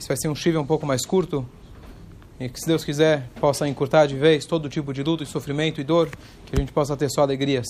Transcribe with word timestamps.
Esse 0.00 0.08
vai 0.08 0.16
ser 0.16 0.28
um 0.28 0.34
shiva 0.34 0.58
um 0.58 0.64
pouco 0.64 0.86
mais 0.86 1.04
curto. 1.04 1.46
E 2.40 2.48
que, 2.48 2.58
se 2.58 2.66
Deus 2.66 2.82
quiser, 2.82 3.28
possa 3.38 3.68
encurtar 3.68 4.06
de 4.06 4.16
vez 4.16 4.46
todo 4.46 4.66
tipo 4.66 4.94
de 4.94 5.02
luto 5.02 5.22
e 5.22 5.26
sofrimento 5.26 5.78
e 5.78 5.84
dor. 5.84 6.08
Que 6.46 6.56
a 6.56 6.58
gente 6.58 6.72
possa 6.72 6.96
ter 6.96 7.10
só 7.10 7.20
alegrias. 7.20 7.66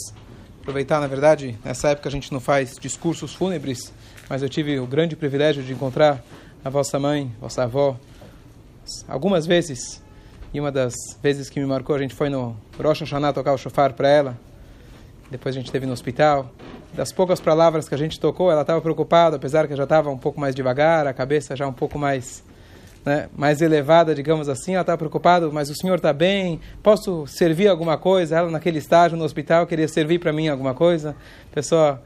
Aproveitar, 0.60 1.00
na 1.00 1.08
verdade, 1.08 1.58
nessa 1.64 1.88
época 1.88 2.08
a 2.08 2.12
gente 2.12 2.32
não 2.32 2.38
faz 2.38 2.76
discursos 2.80 3.34
fúnebres, 3.34 3.92
mas 4.28 4.42
eu 4.42 4.48
tive 4.48 4.78
o 4.78 4.86
grande 4.86 5.16
privilégio 5.16 5.64
de 5.64 5.72
encontrar 5.72 6.24
a 6.64 6.70
vossa 6.70 7.00
mãe, 7.00 7.32
vossa 7.40 7.64
avó, 7.64 7.98
algumas 9.08 9.44
vezes. 9.44 10.00
E 10.54 10.60
uma 10.60 10.70
das 10.70 10.94
vezes 11.20 11.50
que 11.50 11.58
me 11.58 11.66
marcou, 11.66 11.96
a 11.96 11.98
gente 11.98 12.14
foi 12.14 12.28
no 12.28 12.56
Rosh 12.80 13.00
Hashanah 13.00 13.32
tocar 13.32 13.54
o 13.54 13.58
shofar 13.58 13.92
para 13.94 14.08
ela. 14.08 14.38
Depois 15.30 15.54
a 15.54 15.58
gente 15.58 15.66
esteve 15.66 15.86
no 15.86 15.92
hospital. 15.92 16.50
Das 16.92 17.12
poucas 17.12 17.40
palavras 17.40 17.88
que 17.88 17.94
a 17.94 17.98
gente 17.98 18.18
tocou, 18.18 18.50
ela 18.50 18.62
estava 18.62 18.80
preocupada, 18.80 19.36
apesar 19.36 19.68
que 19.68 19.76
já 19.76 19.84
estava 19.84 20.10
um 20.10 20.18
pouco 20.18 20.40
mais 20.40 20.54
devagar, 20.54 21.06
a 21.06 21.12
cabeça 21.12 21.54
já 21.54 21.66
um 21.66 21.72
pouco 21.72 21.98
mais 21.98 22.42
né, 23.04 23.28
mais 23.36 23.60
elevada, 23.60 24.14
digamos 24.14 24.48
assim. 24.48 24.72
Ela 24.72 24.82
estava 24.82 24.98
preocupada, 24.98 25.48
mas 25.50 25.70
o 25.70 25.74
senhor 25.74 25.96
está 25.96 26.12
bem? 26.12 26.60
Posso 26.82 27.26
servir 27.26 27.68
alguma 27.68 27.96
coisa? 27.96 28.36
Ela, 28.36 28.50
naquele 28.50 28.78
estágio 28.78 29.16
no 29.16 29.24
hospital, 29.24 29.66
queria 29.66 29.88
servir 29.88 30.18
para 30.18 30.32
mim 30.32 30.48
alguma 30.48 30.74
coisa. 30.74 31.14
Pessoa 31.52 32.02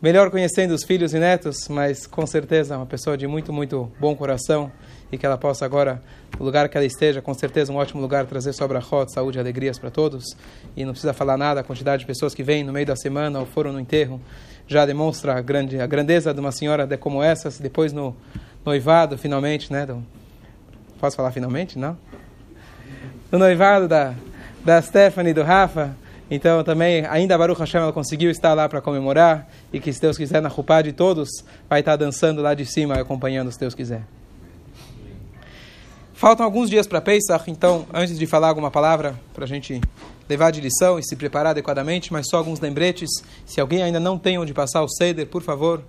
melhor 0.00 0.30
conhecendo 0.30 0.74
os 0.74 0.84
filhos 0.84 1.14
e 1.14 1.18
netos, 1.18 1.68
mas 1.68 2.06
com 2.06 2.26
certeza 2.26 2.76
uma 2.76 2.86
pessoa 2.86 3.16
de 3.16 3.26
muito, 3.26 3.52
muito 3.52 3.90
bom 3.98 4.14
coração 4.14 4.70
e 5.14 5.18
que 5.18 5.24
ela 5.24 5.38
possa 5.38 5.64
agora, 5.64 6.02
no 6.38 6.44
lugar 6.44 6.68
que 6.68 6.76
ela 6.76 6.84
esteja, 6.84 7.22
com 7.22 7.32
certeza 7.32 7.72
um 7.72 7.76
ótimo 7.76 8.00
lugar, 8.00 8.26
trazer 8.26 8.52
sobra 8.52 8.80
rot, 8.80 9.12
saúde 9.12 9.38
e 9.38 9.40
alegrias 9.40 9.78
para 9.78 9.90
todos. 9.90 10.36
E 10.76 10.84
não 10.84 10.92
precisa 10.92 11.12
falar 11.12 11.36
nada, 11.36 11.60
a 11.60 11.64
quantidade 11.64 12.00
de 12.00 12.06
pessoas 12.06 12.34
que 12.34 12.42
vêm 12.42 12.64
no 12.64 12.72
meio 12.72 12.86
da 12.86 12.96
semana 12.96 13.38
ou 13.38 13.46
foram 13.46 13.72
no 13.72 13.80
enterro 13.80 14.20
já 14.66 14.84
demonstra 14.84 15.34
a, 15.38 15.40
grande, 15.40 15.80
a 15.80 15.86
grandeza 15.86 16.34
de 16.34 16.40
uma 16.40 16.50
senhora 16.50 16.86
de 16.86 16.96
como 16.96 17.22
essa. 17.22 17.50
Depois 17.62 17.92
no 17.92 18.16
noivado, 18.64 19.16
finalmente, 19.16 19.72
né? 19.72 19.86
Do, 19.86 20.02
posso 20.98 21.16
falar 21.16 21.30
finalmente? 21.30 21.78
Não? 21.78 21.96
No 23.30 23.38
noivado 23.38 23.86
da, 23.86 24.14
da 24.64 24.82
Stephanie 24.82 25.32
do 25.32 25.42
Rafa. 25.42 25.94
Então 26.30 26.64
também, 26.64 27.06
ainda 27.06 27.34
a 27.34 27.38
Baruch 27.38 27.60
Hashem 27.60 27.82
ela 27.82 27.92
conseguiu 27.92 28.30
estar 28.30 28.54
lá 28.54 28.68
para 28.68 28.80
comemorar 28.80 29.46
e 29.72 29.78
que 29.78 29.92
se 29.92 30.00
Deus 30.00 30.16
quiser 30.16 30.40
na 30.40 30.48
Rupá 30.48 30.80
de 30.80 30.92
todos, 30.92 31.28
vai 31.68 31.80
estar 31.80 31.96
dançando 31.96 32.40
lá 32.40 32.54
de 32.54 32.64
cima 32.64 32.94
acompanhando 32.94 33.52
se 33.52 33.60
Deus 33.60 33.74
quiser. 33.74 34.02
Faltam 36.24 36.46
alguns 36.46 36.70
dias 36.70 36.86
para 36.86 37.02
Pesach, 37.02 37.50
então, 37.50 37.84
antes 37.92 38.18
de 38.18 38.26
falar 38.26 38.48
alguma 38.48 38.70
palavra 38.70 39.14
para 39.34 39.44
a 39.44 39.46
gente 39.46 39.78
levar 40.26 40.52
de 40.52 40.58
lição 40.58 40.98
e 40.98 41.02
se 41.02 41.14
preparar 41.16 41.50
adequadamente, 41.50 42.10
mas 42.14 42.28
só 42.30 42.38
alguns 42.38 42.60
lembretes. 42.60 43.10
Se 43.44 43.60
alguém 43.60 43.82
ainda 43.82 44.00
não 44.00 44.18
tem 44.18 44.38
onde 44.38 44.54
passar 44.54 44.82
o 44.82 44.88
Seder, 44.88 45.26
por 45.26 45.42
favor, 45.42 45.82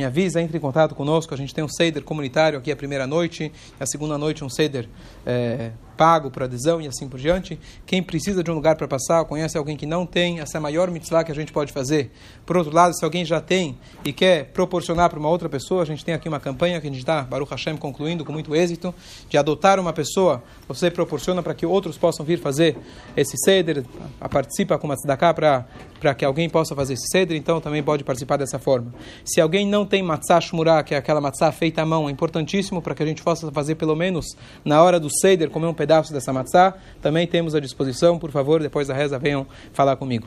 me 0.00 0.06
avisa, 0.06 0.40
entre 0.40 0.56
em 0.56 0.60
contato 0.60 0.94
conosco. 0.94 1.34
A 1.34 1.36
gente 1.36 1.54
tem 1.54 1.62
um 1.62 1.68
Seder 1.68 2.02
comunitário 2.02 2.58
aqui 2.58 2.72
a 2.72 2.76
primeira 2.76 3.06
noite, 3.06 3.52
a 3.78 3.84
segunda 3.84 4.16
noite 4.16 4.42
um 4.42 4.48
Seder 4.48 4.88
é, 5.26 5.72
pago 6.00 6.30
por 6.30 6.42
adesão 6.42 6.80
e 6.80 6.88
assim 6.88 7.06
por 7.06 7.20
diante. 7.20 7.60
Quem 7.84 8.02
precisa 8.02 8.42
de 8.42 8.50
um 8.50 8.54
lugar 8.54 8.74
para 8.76 8.88
passar, 8.88 9.22
conhece 9.26 9.58
alguém 9.58 9.76
que 9.76 9.84
não 9.84 10.06
tem, 10.06 10.40
essa 10.40 10.56
é 10.56 10.58
a 10.58 10.60
maior 10.62 10.90
mitzvah 10.90 11.22
que 11.22 11.30
a 11.30 11.34
gente 11.34 11.52
pode 11.52 11.70
fazer. 11.70 12.10
Por 12.46 12.56
outro 12.56 12.74
lado, 12.74 12.96
se 12.96 13.04
alguém 13.04 13.26
já 13.26 13.42
tem 13.42 13.78
e 14.02 14.10
quer 14.10 14.46
proporcionar 14.46 15.10
para 15.10 15.18
uma 15.18 15.28
outra 15.28 15.46
pessoa, 15.46 15.82
a 15.82 15.84
gente 15.84 16.02
tem 16.02 16.14
aqui 16.14 16.26
uma 16.26 16.40
campanha 16.40 16.80
que 16.80 16.86
a 16.86 16.90
gente 16.90 17.00
está, 17.00 17.20
Baruch 17.20 17.50
Hashem, 17.50 17.76
concluindo 17.76 18.24
com 18.24 18.32
muito 18.32 18.56
êxito, 18.56 18.94
de 19.28 19.36
adotar 19.36 19.78
uma 19.78 19.92
pessoa, 19.92 20.42
você 20.66 20.90
proporciona 20.90 21.42
para 21.42 21.52
que 21.52 21.66
outros 21.66 21.98
possam 21.98 22.24
vir 22.24 22.38
fazer 22.38 22.78
esse 23.14 23.36
Seder, 23.36 23.84
a 24.18 24.26
participa 24.26 24.78
com 24.78 24.86
uma 24.86 24.96
tzedakah 24.96 25.34
para 25.34 26.14
que 26.14 26.24
alguém 26.24 26.48
possa 26.48 26.74
fazer 26.74 26.94
esse 26.94 27.06
ceder, 27.12 27.36
então 27.36 27.60
também 27.60 27.82
pode 27.82 28.02
participar 28.04 28.38
dessa 28.38 28.58
forma. 28.58 28.94
Se 29.22 29.38
alguém 29.38 29.66
não 29.66 29.84
tem 29.90 30.02
matzah 30.02 30.40
shmurah, 30.40 30.82
que 30.82 30.94
é 30.94 30.96
aquela 30.96 31.20
matzah 31.20 31.52
feita 31.52 31.82
à 31.82 31.86
mão, 31.86 32.08
é 32.08 32.12
importantíssimo 32.12 32.80
para 32.80 32.94
que 32.94 33.02
a 33.02 33.06
gente 33.06 33.22
possa 33.22 33.50
fazer 33.50 33.74
pelo 33.74 33.94
menos 33.94 34.24
na 34.64 34.82
hora 34.82 34.98
do 34.98 35.10
ceder, 35.20 35.50
comer 35.50 35.66
um 35.66 35.74
pedaço 35.74 36.12
dessa 36.12 36.32
matzah, 36.32 36.74
também 37.02 37.26
temos 37.26 37.54
à 37.54 37.60
disposição, 37.60 38.18
por 38.18 38.30
favor, 38.30 38.62
depois 38.62 38.88
da 38.88 38.94
reza 38.94 39.18
venham 39.18 39.46
falar 39.72 39.96
comigo. 39.96 40.26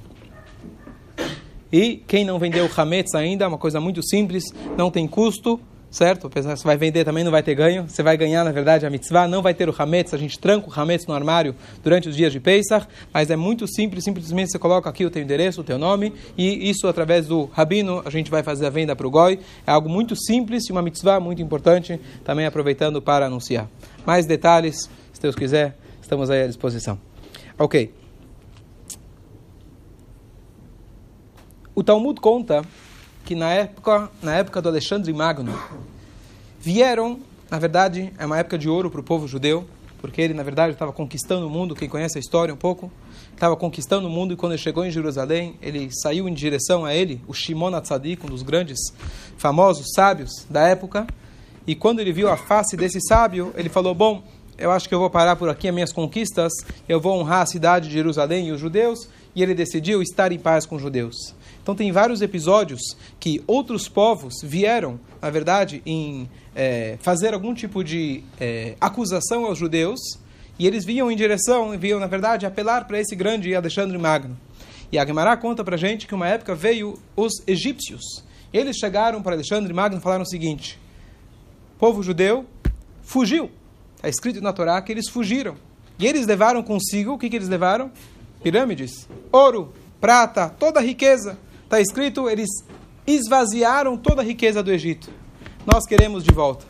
E 1.71 2.03
quem 2.07 2.23
não 2.23 2.37
vendeu 2.37 2.69
hametz 2.77 3.15
ainda, 3.15 3.47
uma 3.47 3.57
coisa 3.57 3.79
muito 3.79 4.05
simples, 4.07 4.43
não 4.77 4.91
tem 4.91 5.07
custo, 5.07 5.59
certo? 5.93 6.27
Você 6.27 6.63
vai 6.63 6.75
vender 6.75 7.05
também 7.05 7.23
não 7.23 7.31
vai 7.31 7.43
ter 7.43 7.53
ganho. 7.53 7.87
Você 7.87 8.01
vai 8.01 8.17
ganhar, 8.17 8.43
na 8.43 8.51
verdade, 8.51 8.83
a 8.83 8.89
mitzvah. 8.89 9.27
Não 9.27 9.43
vai 9.43 9.53
ter 9.53 9.69
o 9.69 9.75
hametz. 9.77 10.11
A 10.13 10.17
gente 10.17 10.39
tranca 10.39 10.67
o 10.67 10.73
hametz 10.73 11.05
no 11.05 11.13
armário 11.13 11.55
durante 11.83 12.09
os 12.09 12.15
dias 12.15 12.33
de 12.33 12.39
Pesach. 12.39 12.87
Mas 13.13 13.29
é 13.29 13.35
muito 13.35 13.67
simples. 13.67 14.03
Simplesmente 14.03 14.51
você 14.51 14.57
coloca 14.57 14.89
aqui 14.89 15.05
o 15.05 15.11
teu 15.11 15.21
endereço, 15.21 15.61
o 15.61 15.63
teu 15.63 15.77
nome. 15.77 16.11
E 16.35 16.67
isso, 16.67 16.87
através 16.87 17.27
do 17.27 17.45
rabino, 17.45 18.01
a 18.03 18.09
gente 18.09 18.31
vai 18.31 18.41
fazer 18.41 18.65
a 18.65 18.69
venda 18.71 18.95
para 18.95 19.05
o 19.05 19.11
goi. 19.11 19.39
É 19.67 19.71
algo 19.71 19.87
muito 19.87 20.15
simples 20.15 20.67
e 20.67 20.71
uma 20.71 20.81
mitzvah 20.81 21.19
muito 21.19 21.43
importante. 21.43 22.01
Também 22.25 22.47
aproveitando 22.47 22.99
para 22.99 23.27
anunciar. 23.27 23.69
Mais 24.03 24.25
detalhes, 24.25 24.89
se 25.13 25.21
Deus 25.21 25.35
quiser, 25.35 25.77
estamos 26.01 26.31
aí 26.31 26.41
à 26.41 26.47
disposição. 26.47 26.99
Ok. 27.57 27.93
O 31.75 31.83
Talmud 31.83 32.19
conta 32.19 32.63
que 33.23 33.35
na 33.35 33.49
época, 33.49 34.09
na 34.21 34.35
época 34.35 34.61
do 34.61 34.69
Alexandre 34.69 35.11
Magno, 35.13 35.57
vieram, 36.59 37.19
na 37.49 37.59
verdade, 37.59 38.11
é 38.17 38.25
uma 38.25 38.37
época 38.37 38.57
de 38.57 38.69
ouro 38.69 38.89
para 38.89 38.99
o 38.99 39.03
povo 39.03 39.27
judeu, 39.27 39.65
porque 39.99 40.21
ele, 40.21 40.33
na 40.33 40.43
verdade, 40.43 40.73
estava 40.73 40.91
conquistando 40.91 41.47
o 41.47 41.49
mundo, 41.49 41.75
quem 41.75 41.87
conhece 41.87 42.17
a 42.17 42.19
história 42.19 42.53
um 42.53 42.57
pouco, 42.57 42.91
estava 43.33 43.55
conquistando 43.55 44.07
o 44.07 44.09
mundo 44.09 44.33
e 44.33 44.35
quando 44.35 44.51
ele 44.51 44.61
chegou 44.61 44.85
em 44.85 44.91
Jerusalém, 44.91 45.55
ele 45.61 45.89
saiu 45.91 46.27
em 46.27 46.33
direção 46.33 46.83
a 46.83 46.93
ele, 46.93 47.21
o 47.27 47.33
Shimon 47.33 47.73
Atzadik, 47.73 48.25
um 48.25 48.29
dos 48.29 48.43
grandes, 48.43 48.79
famosos 49.37 49.93
sábios 49.95 50.45
da 50.49 50.67
época, 50.67 51.07
e 51.65 51.75
quando 51.75 52.01
ele 52.01 52.11
viu 52.11 52.29
a 52.29 52.35
face 52.35 52.75
desse 52.75 52.99
sábio, 52.99 53.53
ele 53.55 53.69
falou, 53.69 53.95
bom, 53.95 54.21
eu 54.57 54.71
acho 54.71 54.87
que 54.87 54.93
eu 54.93 54.99
vou 54.99 55.09
parar 55.09 55.37
por 55.37 55.49
aqui 55.49 55.69
as 55.69 55.73
minhas 55.73 55.93
conquistas, 55.93 56.51
eu 56.87 56.99
vou 56.99 57.17
honrar 57.17 57.41
a 57.41 57.45
cidade 57.45 57.87
de 57.87 57.93
Jerusalém 57.93 58.49
e 58.49 58.51
os 58.51 58.59
judeus, 58.59 59.07
e 59.33 59.41
ele 59.41 59.55
decidiu 59.55 60.01
estar 60.01 60.31
em 60.31 60.39
paz 60.39 60.65
com 60.65 60.75
os 60.75 60.81
judeus. 60.81 61.33
Então 61.63 61.73
tem 61.73 61.91
vários 61.93 62.21
episódios 62.21 62.81
que 63.17 63.41
outros 63.47 63.87
povos 63.87 64.35
vieram, 64.43 64.99
na 65.21 65.29
verdade, 65.29 65.81
em 65.85 66.29
é, 66.53 66.97
fazer 67.01 67.33
algum 67.33 67.53
tipo 67.53 67.81
de 67.83 68.21
é, 68.37 68.75
acusação 68.81 69.45
aos 69.45 69.57
judeus, 69.57 69.99
e 70.59 70.67
eles 70.67 70.83
vinham 70.83 71.09
em 71.09 71.15
direção, 71.15 71.71
vinham, 71.79 72.01
na 72.01 72.05
verdade, 72.05 72.45
apelar 72.45 72.85
para 72.85 72.99
esse 72.99 73.15
grande 73.15 73.55
Alexandre 73.55 73.97
Magno. 73.97 74.37
E 74.91 74.99
a 74.99 75.37
conta 75.37 75.63
para 75.63 75.77
gente 75.77 76.05
que 76.05 76.13
uma 76.13 76.27
época 76.27 76.53
veio 76.53 76.99
os 77.15 77.41
egípcios. 77.47 78.23
Eles 78.53 78.77
chegaram 78.77 79.23
para 79.23 79.33
Alexandre 79.33 79.73
Magno 79.73 79.97
e 79.97 80.01
falaram 80.01 80.21
o 80.21 80.27
seguinte: 80.27 80.77
o 81.75 81.79
povo 81.79 82.03
judeu 82.03 82.45
fugiu. 83.01 83.49
Está 83.95 84.09
escrito 84.09 84.41
na 84.41 84.53
Torá 84.53 84.79
que 84.81 84.91
eles 84.91 85.09
fugiram. 85.09 85.55
E 85.97 86.05
eles 86.05 86.27
levaram 86.27 86.61
consigo, 86.61 87.13
o 87.13 87.17
que, 87.17 87.29
que 87.29 87.37
eles 87.37 87.47
levaram? 87.47 87.89
Pirâmides, 88.43 89.07
ouro, 89.31 89.73
prata, 89.99 90.49
toda 90.49 90.79
a 90.79 90.83
riqueza. 90.83 91.37
Está 91.73 91.81
escrito, 91.81 92.29
eles 92.29 92.49
esvaziaram 93.07 93.97
toda 93.97 94.21
a 94.21 94.23
riqueza 94.23 94.61
do 94.61 94.71
Egito. 94.71 95.09
Nós 95.65 95.87
queremos 95.87 96.23
de 96.23 96.31
volta. 96.31 96.63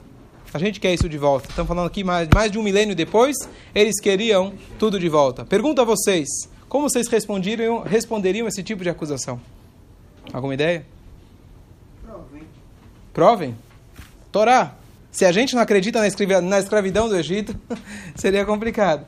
A 0.54 0.58
gente 0.58 0.80
quer 0.80 0.94
isso 0.94 1.10
de 1.10 1.18
volta. 1.18 1.50
Estamos 1.50 1.68
falando 1.68 1.88
aqui 1.88 2.06
mais, 2.06 2.30
mais 2.34 2.50
de 2.50 2.58
um 2.58 2.64
milênio 2.64 2.96
depois, 2.96 3.36
eles 3.76 4.00
queriam 4.00 4.54
tudo 4.80 4.98
de 4.98 5.10
volta. 5.10 5.44
Pergunto 5.44 5.82
a 5.82 5.84
vocês, 5.84 6.30
como 6.70 6.90
vocês 6.90 7.10
responderiam, 7.10 7.82
responderiam 7.82 8.48
esse 8.48 8.64
tipo 8.64 8.82
de 8.82 8.90
acusação? 8.90 9.42
Alguma 10.32 10.54
ideia? 10.54 10.86
Provem. 12.02 12.44
Provem? 13.12 13.58
Torá. 14.32 14.74
Se 15.12 15.26
a 15.26 15.34
gente 15.34 15.54
não 15.54 15.62
acredita 15.62 16.00
na 16.42 16.60
escravidão 16.60 17.10
do 17.10 17.18
Egito, 17.18 17.54
seria 18.16 18.46
complicado 18.46 19.06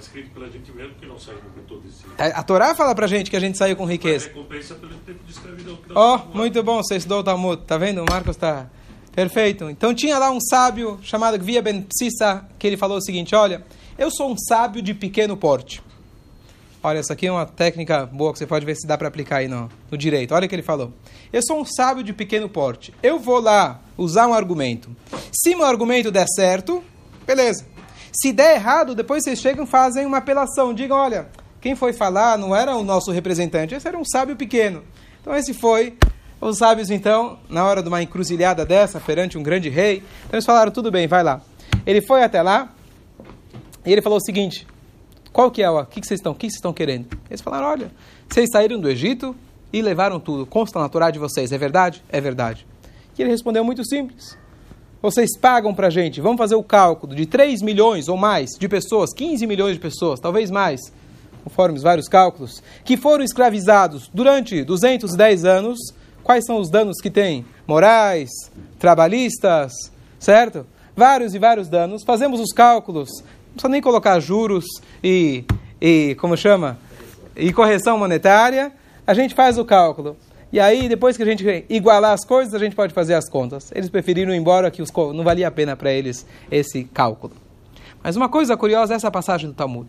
escrito 0.00 0.30
pela 0.30 0.50
gente 0.50 0.72
mesmo 0.72 0.94
que 0.94 1.06
não 1.06 1.18
saiu 1.18 1.38
com 1.38 1.62
todo 1.62 1.82
esse. 1.86 2.04
A, 2.18 2.40
a 2.40 2.42
Torá 2.42 2.74
fala 2.74 2.94
pra 2.94 3.06
gente 3.06 3.30
que 3.30 3.36
a 3.36 3.40
gente 3.40 3.56
saiu 3.56 3.76
com 3.76 3.84
riqueza. 3.84 4.28
Recompensa 4.28 4.74
pelo 4.74 4.94
tempo 4.94 5.24
de 5.24 5.32
escravidão. 5.32 5.78
Ó, 5.94 6.16
oh, 6.16 6.36
muito 6.36 6.62
bom, 6.62 6.82
você 6.82 6.96
estudou 6.96 7.20
o 7.20 7.24
Talmud, 7.24 7.62
tá 7.62 7.78
vendo? 7.78 8.02
O 8.02 8.06
Marcos 8.10 8.36
tá. 8.36 8.68
Perfeito. 9.14 9.68
Então 9.68 9.92
tinha 9.92 10.18
lá 10.18 10.30
um 10.30 10.40
sábio 10.40 10.98
chamado 11.02 11.36
Gvia 11.38 11.60
Ben 11.60 11.82
Psissa, 11.82 12.46
que 12.58 12.66
ele 12.66 12.76
falou 12.76 12.98
o 12.98 13.02
seguinte: 13.02 13.34
Olha, 13.34 13.64
eu 13.98 14.10
sou 14.10 14.30
um 14.30 14.36
sábio 14.38 14.80
de 14.80 14.94
pequeno 14.94 15.36
porte. 15.36 15.82
Olha, 16.82 16.98
essa 16.98 17.12
aqui 17.12 17.26
é 17.26 17.32
uma 17.32 17.44
técnica 17.44 18.06
boa 18.06 18.32
que 18.32 18.38
você 18.38 18.46
pode 18.46 18.64
ver 18.64 18.74
se 18.74 18.86
dá 18.86 18.96
para 18.96 19.06
aplicar 19.06 19.38
aí 19.38 19.48
no, 19.48 19.68
no 19.90 19.98
direito. 19.98 20.34
Olha 20.34 20.46
o 20.46 20.48
que 20.48 20.54
ele 20.54 20.62
falou. 20.62 20.90
Eu 21.30 21.42
sou 21.42 21.60
um 21.60 21.64
sábio 21.64 22.02
de 22.02 22.14
pequeno 22.14 22.48
porte. 22.48 22.94
Eu 23.02 23.18
vou 23.18 23.38
lá 23.38 23.82
usar 23.98 24.26
um 24.26 24.32
argumento. 24.32 24.88
Se 25.30 25.54
meu 25.54 25.66
argumento 25.66 26.10
der 26.10 26.26
certo, 26.26 26.82
beleza. 27.26 27.66
Se 28.12 28.32
der 28.32 28.56
errado, 28.56 28.94
depois 28.94 29.22
vocês 29.22 29.38
chegam 29.38 29.64
e 29.64 29.68
fazem 29.68 30.06
uma 30.06 30.18
apelação. 30.18 30.74
Digam, 30.74 30.96
olha, 30.96 31.28
quem 31.60 31.74
foi 31.74 31.92
falar 31.92 32.38
não 32.38 32.54
era 32.54 32.74
o 32.74 32.82
nosso 32.82 33.10
representante, 33.10 33.74
esse 33.74 33.86
era 33.86 33.98
um 33.98 34.04
sábio 34.04 34.36
pequeno. 34.36 34.82
Então 35.20 35.34
esse 35.34 35.54
foi. 35.54 35.96
Os 36.40 36.56
sábios, 36.56 36.90
então, 36.90 37.38
na 37.50 37.66
hora 37.66 37.82
de 37.82 37.88
uma 37.88 38.02
encruzilhada 38.02 38.64
dessa, 38.64 38.98
perante 38.98 39.36
um 39.36 39.42
grande 39.42 39.68
rei, 39.68 39.98
então 40.24 40.32
eles 40.32 40.46
falaram, 40.46 40.72
tudo 40.72 40.90
bem, 40.90 41.06
vai 41.06 41.22
lá. 41.22 41.42
Ele 41.84 42.00
foi 42.00 42.22
até 42.22 42.40
lá 42.40 42.72
e 43.84 43.92
ele 43.92 44.00
falou 44.00 44.16
o 44.16 44.22
seguinte, 44.22 44.66
qual 45.32 45.50
que 45.50 45.62
é 45.62 45.68
o 45.68 45.84
que, 45.84 46.00
que 46.00 46.06
vocês 46.06 46.18
estão, 46.18 46.32
o 46.32 46.34
que 46.34 46.46
vocês 46.46 46.54
estão 46.54 46.72
querendo? 46.72 47.08
Eles 47.28 47.42
falaram, 47.42 47.66
olha, 47.66 47.90
vocês 48.26 48.48
saíram 48.50 48.80
do 48.80 48.88
Egito 48.88 49.36
e 49.70 49.82
levaram 49.82 50.18
tudo, 50.18 50.46
consta 50.46 50.80
na 50.80 50.88
Torá 50.88 51.10
de 51.10 51.18
vocês, 51.18 51.52
é 51.52 51.58
verdade? 51.58 52.02
É 52.08 52.22
verdade. 52.22 52.66
E 53.18 53.22
ele 53.22 53.30
respondeu 53.30 53.62
muito 53.62 53.84
simples. 53.84 54.38
Vocês 55.02 55.36
pagam 55.36 55.74
para 55.74 55.86
a 55.86 55.90
gente, 55.90 56.20
vamos 56.20 56.38
fazer 56.38 56.54
o 56.54 56.62
cálculo 56.62 57.14
de 57.14 57.24
3 57.24 57.62
milhões 57.62 58.08
ou 58.08 58.16
mais 58.16 58.50
de 58.58 58.68
pessoas, 58.68 59.12
15 59.14 59.46
milhões 59.46 59.74
de 59.74 59.80
pessoas, 59.80 60.20
talvez 60.20 60.50
mais, 60.50 60.80
conforme 61.42 61.76
os 61.76 61.82
vários 61.82 62.06
cálculos, 62.06 62.62
que 62.84 62.96
foram 62.96 63.24
escravizados 63.24 64.10
durante 64.12 64.62
210 64.62 65.44
anos, 65.44 65.78
quais 66.22 66.44
são 66.44 66.58
os 66.58 66.70
danos 66.70 67.00
que 67.00 67.10
tem? 67.10 67.46
Morais, 67.66 68.28
trabalhistas, 68.78 69.72
certo? 70.18 70.66
Vários 70.94 71.34
e 71.34 71.38
vários 71.38 71.68
danos. 71.68 72.04
Fazemos 72.04 72.40
os 72.40 72.52
cálculos, 72.52 73.08
não 73.20 73.52
precisa 73.54 73.68
nem 73.70 73.80
colocar 73.80 74.20
juros 74.20 74.66
e, 75.02 75.44
e 75.80 76.14
como 76.20 76.36
chama? 76.36 76.78
E 77.34 77.52
correção 77.52 77.96
monetária. 77.96 78.70
A 79.06 79.14
gente 79.14 79.34
faz 79.34 79.56
o 79.56 79.64
cálculo. 79.64 80.16
E 80.52 80.58
aí, 80.58 80.88
depois 80.88 81.16
que 81.16 81.22
a 81.22 81.26
gente 81.26 81.64
igualar 81.68 82.12
as 82.12 82.24
coisas, 82.24 82.52
a 82.54 82.58
gente 82.58 82.74
pode 82.74 82.92
fazer 82.92 83.14
as 83.14 83.28
contas. 83.28 83.70
Eles 83.72 83.88
preferiram 83.88 84.34
ir 84.34 84.38
embora 84.38 84.70
que 84.70 84.82
os, 84.82 84.90
não 85.14 85.22
valia 85.22 85.46
a 85.46 85.50
pena 85.50 85.76
para 85.76 85.92
eles 85.92 86.26
esse 86.50 86.84
cálculo. 86.84 87.34
Mas 88.02 88.16
uma 88.16 88.28
coisa 88.28 88.56
curiosa 88.56 88.94
é 88.94 88.96
essa 88.96 89.10
passagem 89.10 89.48
do 89.48 89.54
Talmud. 89.54 89.88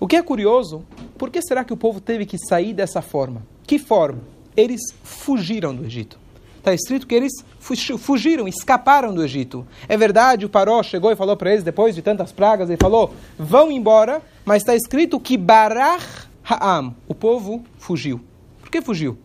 O 0.00 0.06
que 0.06 0.16
é 0.16 0.22
curioso, 0.22 0.84
por 1.16 1.30
que 1.30 1.40
será 1.40 1.64
que 1.64 1.72
o 1.72 1.76
povo 1.76 2.00
teve 2.00 2.26
que 2.26 2.36
sair 2.36 2.74
dessa 2.74 3.00
forma? 3.00 3.42
Que 3.66 3.78
forma? 3.78 4.20
Eles 4.56 4.80
fugiram 5.02 5.74
do 5.74 5.84
Egito. 5.84 6.18
Está 6.58 6.74
escrito 6.74 7.06
que 7.06 7.14
eles 7.14 7.32
fugiram, 7.60 8.48
escaparam 8.48 9.14
do 9.14 9.22
Egito. 9.22 9.64
É 9.88 9.96
verdade, 9.96 10.44
o 10.44 10.48
Paró 10.48 10.82
chegou 10.82 11.12
e 11.12 11.16
falou 11.16 11.36
para 11.36 11.52
eles, 11.52 11.62
depois 11.62 11.94
de 11.94 12.02
tantas 12.02 12.32
pragas, 12.32 12.68
ele 12.68 12.78
falou, 12.80 13.14
vão 13.38 13.70
embora, 13.70 14.20
mas 14.44 14.62
está 14.62 14.74
escrito 14.74 15.20
que 15.20 15.36
Barach 15.36 16.26
Ha'am, 16.44 16.94
o 17.06 17.14
povo 17.14 17.64
fugiu. 17.78 18.20
Por 18.60 18.68
que 18.68 18.82
fugiu? 18.82 19.16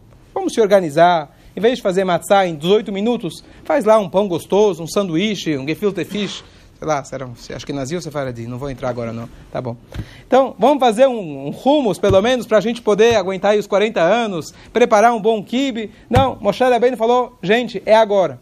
Vamos 0.41 0.55
se 0.55 0.59
organizar. 0.59 1.37
Em 1.55 1.61
vez 1.61 1.75
de 1.77 1.83
fazer 1.83 2.03
matzá 2.03 2.47
em 2.47 2.55
18 2.55 2.91
minutos, 2.91 3.43
faz 3.63 3.85
lá 3.85 3.99
um 3.99 4.09
pão 4.09 4.27
gostoso, 4.27 4.81
um 4.81 4.87
sanduíche, 4.87 5.55
um 5.55 5.67
gefilte 5.67 6.03
fish. 6.03 6.43
Sei 6.79 6.87
lá, 6.87 7.03
será, 7.03 7.29
acho 7.55 7.63
que 7.63 7.71
nazir 7.71 7.95
ou 7.95 8.01
sefaradi, 8.01 8.47
não 8.47 8.57
vou 8.57 8.67
entrar 8.71 8.89
agora 8.89 9.13
não. 9.13 9.29
Tá 9.51 9.61
bom. 9.61 9.77
Então, 10.25 10.55
vamos 10.57 10.79
fazer 10.79 11.05
um, 11.05 11.49
um 11.49 11.49
hummus, 11.51 11.99
pelo 11.99 12.19
menos, 12.23 12.47
para 12.47 12.57
a 12.57 12.61
gente 12.61 12.81
poder 12.81 13.17
aguentar 13.17 13.51
aí 13.51 13.59
os 13.59 13.67
40 13.67 14.01
anos, 14.01 14.51
preparar 14.73 15.13
um 15.13 15.21
bom 15.21 15.43
kibe. 15.43 15.91
Não, 16.09 16.39
Moshe 16.41 16.63
Rabbeinu 16.63 16.97
falou, 16.97 17.37
gente, 17.43 17.83
é 17.85 17.95
agora. 17.95 18.39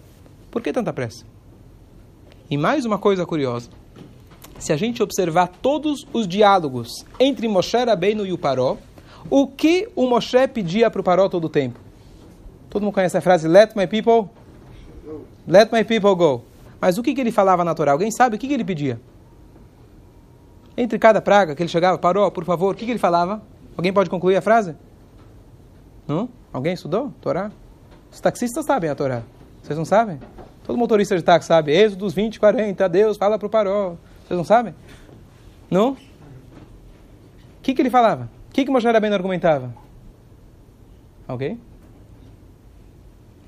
Por 0.49 0.61
que 0.61 0.71
tanta 0.71 0.93
pressa? 0.93 1.25
E 2.49 2.57
mais 2.57 2.85
uma 2.85 2.97
coisa 2.97 3.25
curiosa. 3.25 3.69
Se 4.57 4.71
a 4.71 4.77
gente 4.77 5.03
observar 5.03 5.49
todos 5.61 6.07
os 6.13 6.25
diálogos 6.25 7.05
entre 7.19 7.45
Moshe 7.49 7.75
Rabbeinu 7.75 8.25
e 8.25 8.31
o 8.31 8.37
Paró, 8.37 8.77
o 9.29 9.47
que 9.47 9.89
o 9.97 10.07
Moshe 10.07 10.47
pedia 10.47 10.89
para 10.89 11.01
o 11.01 11.03
Paró 11.03 11.27
todo 11.27 11.43
o 11.43 11.49
tempo? 11.49 11.88
Todo 12.69 12.83
mundo 12.83 12.93
conhece 12.93 13.17
a 13.17 13.21
frase, 13.21 13.47
let 13.47 13.75
my 13.75 13.87
people, 13.87 14.29
let 15.47 15.71
my 15.71 15.83
people 15.83 16.15
go. 16.15 16.43
Mas 16.79 16.97
o 16.97 17.03
que, 17.03 17.13
que 17.13 17.21
ele 17.21 17.31
falava 17.31 17.63
na 17.63 17.73
Torá? 17.73 17.91
Alguém 17.91 18.11
sabe 18.11 18.35
o 18.35 18.39
que, 18.39 18.47
que 18.47 18.53
ele 18.53 18.63
pedia? 18.63 18.99
Entre 20.77 20.97
cada 20.97 21.21
praga 21.21 21.55
que 21.55 21.61
ele 21.61 21.69
chegava, 21.69 21.97
parou, 21.97 22.29
por 22.31 22.45
favor, 22.45 22.73
o 22.73 22.77
que, 22.77 22.85
que 22.85 22.91
ele 22.91 22.99
falava? 22.99 23.41
Alguém 23.75 23.91
pode 23.91 24.09
concluir 24.09 24.35
a 24.35 24.41
frase? 24.41 24.75
Não? 26.07 26.29
Alguém 26.53 26.73
estudou 26.73 27.13
Torá? 27.21 27.51
Os 28.11 28.19
taxistas 28.19 28.65
sabem 28.65 28.89
a 28.89 28.95
Torá. 28.95 29.23
Vocês 29.61 29.77
não 29.77 29.85
sabem? 29.85 30.19
Todo 30.63 30.77
motorista 30.77 31.15
de 31.15 31.23
táxi 31.23 31.47
sabe. 31.47 31.71
Êxodos 31.71 32.13
20, 32.13 32.39
40, 32.39 32.87
Deus 32.89 33.17
fala 33.17 33.37
para 33.37 33.47
o 33.47 33.49
Paró. 33.49 33.95
Vocês 34.25 34.37
não 34.37 34.43
sabem? 34.43 34.73
Não? 35.69 35.91
O 35.93 35.97
que, 37.61 37.73
que 37.73 37.81
ele 37.81 37.89
falava? 37.89 38.29
O 38.49 38.53
que, 38.53 38.65
que 38.65 38.71
Moshe 38.71 38.87
Rabbeinu 38.87 39.15
argumentava? 39.15 39.73
Alguém? 41.27 41.59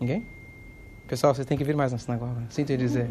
Ninguém? 0.01 0.25
Pessoal, 1.07 1.36
vocês 1.36 1.45
têm 1.45 1.56
que 1.56 1.63
vir 1.63 1.75
mais 1.75 1.92
na 1.92 2.00
sinagoga. 2.00 2.42
Sinto 2.50 2.75
dizer. 2.75 3.07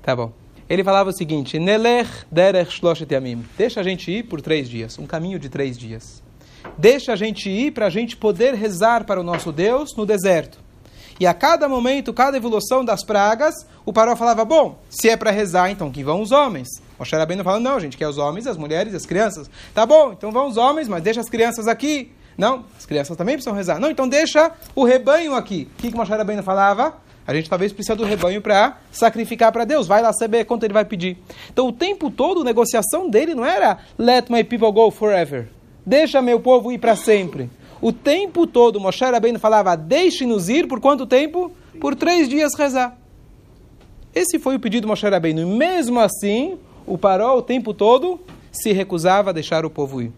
Tá 0.00 0.14
bom. 0.14 0.32
Ele 0.68 0.84
falava 0.84 1.10
o 1.10 1.12
seguinte: 1.12 1.58
Nelech 1.58 2.08
derech 2.30 2.70
shloshet 2.70 3.12
yamim. 3.12 3.44
Deixa 3.56 3.80
a 3.80 3.82
gente 3.82 4.08
ir 4.08 4.22
por 4.22 4.40
três 4.40 4.68
dias. 4.68 4.96
Um 4.96 5.06
caminho 5.06 5.36
de 5.36 5.48
três 5.48 5.76
dias. 5.76 6.22
Deixa 6.76 7.12
a 7.12 7.16
gente 7.16 7.50
ir 7.50 7.72
para 7.72 7.86
a 7.86 7.90
gente 7.90 8.16
poder 8.16 8.54
rezar 8.54 9.04
para 9.04 9.20
o 9.20 9.24
nosso 9.24 9.50
Deus 9.50 9.96
no 9.96 10.06
deserto. 10.06 10.60
E 11.18 11.26
a 11.26 11.34
cada 11.34 11.68
momento, 11.68 12.12
cada 12.12 12.36
evolução 12.36 12.84
das 12.84 13.02
pragas, 13.02 13.54
o 13.84 13.92
Paró 13.92 14.14
falava, 14.14 14.44
bom, 14.44 14.78
se 14.88 15.08
é 15.08 15.16
para 15.16 15.32
rezar, 15.32 15.68
então 15.68 15.90
que 15.90 16.04
vão 16.04 16.22
os 16.22 16.30
homens. 16.30 16.68
Moshe 16.96 17.16
Rabbeinu 17.16 17.42
falando, 17.42 17.64
não, 17.64 17.80
gente, 17.80 17.96
quer 17.96 18.06
os 18.06 18.18
homens, 18.18 18.46
as 18.46 18.56
mulheres, 18.56 18.94
as 18.94 19.04
crianças. 19.04 19.50
Tá 19.74 19.84
bom, 19.84 20.12
então 20.12 20.30
vão 20.30 20.46
os 20.46 20.56
homens, 20.56 20.86
mas 20.86 21.02
deixa 21.02 21.20
as 21.20 21.28
crianças 21.28 21.66
aqui. 21.66 22.12
Não, 22.38 22.64
as 22.78 22.86
crianças 22.86 23.16
também 23.16 23.34
precisam 23.34 23.52
rezar. 23.52 23.80
Não, 23.80 23.90
então 23.90 24.08
deixa 24.08 24.52
o 24.72 24.84
rebanho 24.84 25.34
aqui. 25.34 25.68
O 25.74 25.82
que, 25.82 25.90
que 25.90 25.96
Moshe 25.96 26.12
Rabbeinu 26.12 26.44
falava? 26.44 26.94
A 27.26 27.34
gente 27.34 27.50
talvez 27.50 27.72
precisa 27.72 27.96
do 27.96 28.04
rebanho 28.04 28.40
para 28.40 28.78
sacrificar 28.92 29.50
para 29.50 29.64
Deus. 29.64 29.88
Vai 29.88 30.00
lá 30.00 30.12
saber 30.12 30.44
quanto 30.44 30.62
ele 30.62 30.72
vai 30.72 30.84
pedir. 30.84 31.18
Então 31.50 31.66
o 31.66 31.72
tempo 31.72 32.12
todo 32.12 32.42
a 32.42 32.44
negociação 32.44 33.10
dele 33.10 33.34
não 33.34 33.44
era 33.44 33.78
let 33.98 34.30
my 34.30 34.44
people 34.44 34.70
go 34.70 34.88
forever. 34.92 35.48
Deixa 35.84 36.22
meu 36.22 36.38
povo 36.38 36.70
ir 36.70 36.78
para 36.78 36.94
sempre. 36.94 37.50
O 37.82 37.92
tempo 37.92 38.46
todo 38.46 38.80
Moshe 38.80 39.04
Rabbeinu 39.04 39.40
falava 39.40 39.76
deixe-nos 39.76 40.48
ir 40.48 40.68
por 40.68 40.80
quanto 40.80 41.06
tempo? 41.06 41.50
Por 41.80 41.96
três 41.96 42.28
dias 42.28 42.54
rezar. 42.54 42.96
Esse 44.14 44.38
foi 44.38 44.54
o 44.54 44.60
pedido 44.60 44.82
de 44.82 44.88
Moshe 44.88 45.08
Rabbeinu. 45.08 45.42
E 45.42 45.44
mesmo 45.44 45.98
assim, 45.98 46.56
o 46.86 46.96
Paró 46.96 47.36
o 47.36 47.42
tempo 47.42 47.74
todo 47.74 48.20
se 48.52 48.72
recusava 48.72 49.30
a 49.30 49.32
deixar 49.32 49.66
o 49.66 49.70
povo 49.70 50.00
ir. 50.00 50.12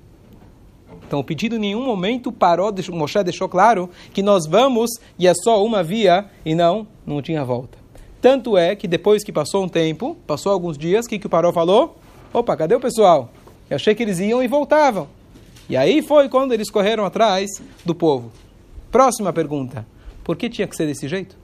Então, 1.06 1.18
o 1.18 1.24
pedido 1.24 1.56
em 1.56 1.58
nenhum 1.58 1.84
momento 1.84 2.30
parou, 2.30 2.72
Moshe 2.90 3.22
deixou 3.24 3.48
claro 3.48 3.90
que 4.12 4.22
nós 4.22 4.46
vamos 4.46 4.90
e 5.18 5.26
é 5.26 5.32
só 5.34 5.64
uma 5.64 5.82
via 5.82 6.26
e 6.44 6.54
não, 6.54 6.86
não 7.04 7.20
tinha 7.20 7.44
volta. 7.44 7.78
Tanto 8.20 8.56
é 8.56 8.76
que 8.76 8.86
depois 8.86 9.24
que 9.24 9.32
passou 9.32 9.64
um 9.64 9.68
tempo, 9.68 10.16
passou 10.26 10.52
alguns 10.52 10.76
dias, 10.76 11.06
o 11.06 11.08
que, 11.08 11.18
que 11.18 11.26
o 11.26 11.30
Paró 11.30 11.52
falou? 11.52 11.96
Opa, 12.32 12.56
cadê 12.56 12.74
o 12.74 12.80
pessoal? 12.80 13.30
Eu 13.68 13.76
achei 13.76 13.94
que 13.94 14.02
eles 14.02 14.18
iam 14.18 14.42
e 14.42 14.46
voltavam. 14.46 15.08
E 15.68 15.76
aí 15.76 16.02
foi 16.02 16.28
quando 16.28 16.52
eles 16.52 16.70
correram 16.70 17.04
atrás 17.04 17.48
do 17.84 17.94
povo. 17.94 18.30
Próxima 18.90 19.32
pergunta: 19.32 19.86
por 20.22 20.36
que 20.36 20.50
tinha 20.50 20.68
que 20.68 20.76
ser 20.76 20.86
desse 20.86 21.08
jeito? 21.08 21.39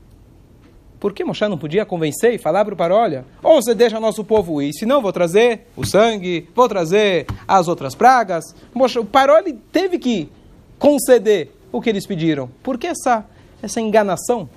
Por 0.99 1.13
que 1.13 1.25
Moshe 1.25 1.47
não 1.47 1.59
podia 1.59 1.85
convencer 1.85 2.35
e 2.35 2.39
falar 2.39 2.65
para 2.65 2.75
o 2.75 2.77
Paró, 2.77 3.01
olha, 3.01 3.25
ou 3.43 3.61
você 3.61 3.75
deixa 3.75 4.01
nosso 4.01 4.25
povo 4.25 4.63
ir, 4.63 4.73
senão 4.73 5.03
vou 5.03 5.13
trazer 5.13 5.67
o 5.77 5.85
sangue, 5.85 6.49
vou 6.55 6.69
trazer 6.69 7.27
as 7.47 7.69
outras 7.69 7.95
pragas. 7.95 8.45
Moshe, 8.73 8.99
o 8.99 9.05
Paró 9.05 9.39
ele 9.39 9.53
teve 9.71 9.99
que 9.99 10.31
conceder 10.79 11.55
o 11.71 11.81
que 11.81 11.91
eles 11.91 12.07
pediram. 12.07 12.49
Por 12.63 12.79
que 12.79 12.87
essa, 12.87 13.27
essa 13.63 13.81
enganação? 13.81 14.49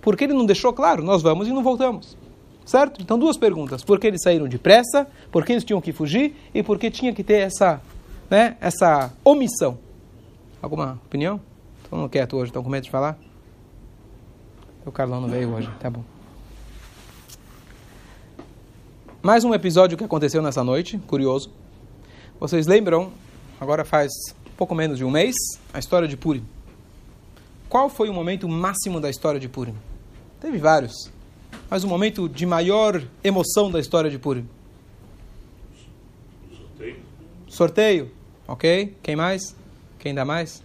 Por 0.00 0.16
que 0.16 0.24
ele 0.24 0.32
não 0.32 0.46
deixou 0.46 0.72
claro, 0.72 1.02
nós 1.02 1.22
vamos 1.22 1.48
e 1.48 1.52
não 1.52 1.62
voltamos? 1.62 2.16
Certo? 2.64 3.02
Então, 3.02 3.18
duas 3.18 3.36
perguntas. 3.36 3.82
Por 3.82 3.98
que 3.98 4.06
eles 4.06 4.22
saíram 4.22 4.46
depressa? 4.46 5.08
Por 5.32 5.44
que 5.44 5.52
eles 5.52 5.64
tinham 5.64 5.80
que 5.80 5.92
fugir? 5.92 6.36
E 6.54 6.62
por 6.62 6.78
que 6.78 6.90
tinha 6.90 7.12
que 7.12 7.24
ter 7.24 7.40
essa, 7.40 7.80
né, 8.30 8.56
essa 8.60 9.12
omissão? 9.24 9.78
Alguma 10.60 11.00
opinião? 11.04 11.40
Estão 11.82 12.08
quieto 12.08 12.36
hoje, 12.36 12.50
estão 12.50 12.62
com 12.62 12.70
medo 12.70 12.84
de 12.84 12.90
falar? 12.90 13.18
O 14.84 14.90
Carlão 14.90 15.20
não 15.20 15.28
veio 15.28 15.48
hoje, 15.54 15.70
tá 15.78 15.88
bom. 15.88 16.02
Mais 19.22 19.44
um 19.44 19.54
episódio 19.54 19.96
que 19.96 20.02
aconteceu 20.02 20.42
nessa 20.42 20.64
noite, 20.64 20.98
curioso. 21.06 21.50
Vocês 22.40 22.66
lembram, 22.66 23.12
agora 23.60 23.84
faz 23.84 24.10
pouco 24.56 24.74
menos 24.74 24.98
de 24.98 25.04
um 25.04 25.10
mês, 25.10 25.36
a 25.72 25.78
história 25.78 26.08
de 26.08 26.16
Purim. 26.16 26.44
Qual 27.68 27.88
foi 27.88 28.08
o 28.08 28.12
momento 28.12 28.48
máximo 28.48 29.00
da 29.00 29.08
história 29.08 29.38
de 29.38 29.48
Purim? 29.48 29.76
Teve 30.40 30.58
vários, 30.58 31.12
mas 31.70 31.84
o 31.84 31.88
momento 31.88 32.28
de 32.28 32.44
maior 32.44 33.00
emoção 33.22 33.70
da 33.70 33.78
história 33.78 34.10
de 34.10 34.18
Purim. 34.18 34.48
Sorteio. 36.50 36.96
Sorteio, 37.46 38.10
ok? 38.48 38.96
Quem 39.00 39.14
mais? 39.14 39.54
Quem 40.00 40.12
dá 40.12 40.24
mais? 40.24 40.60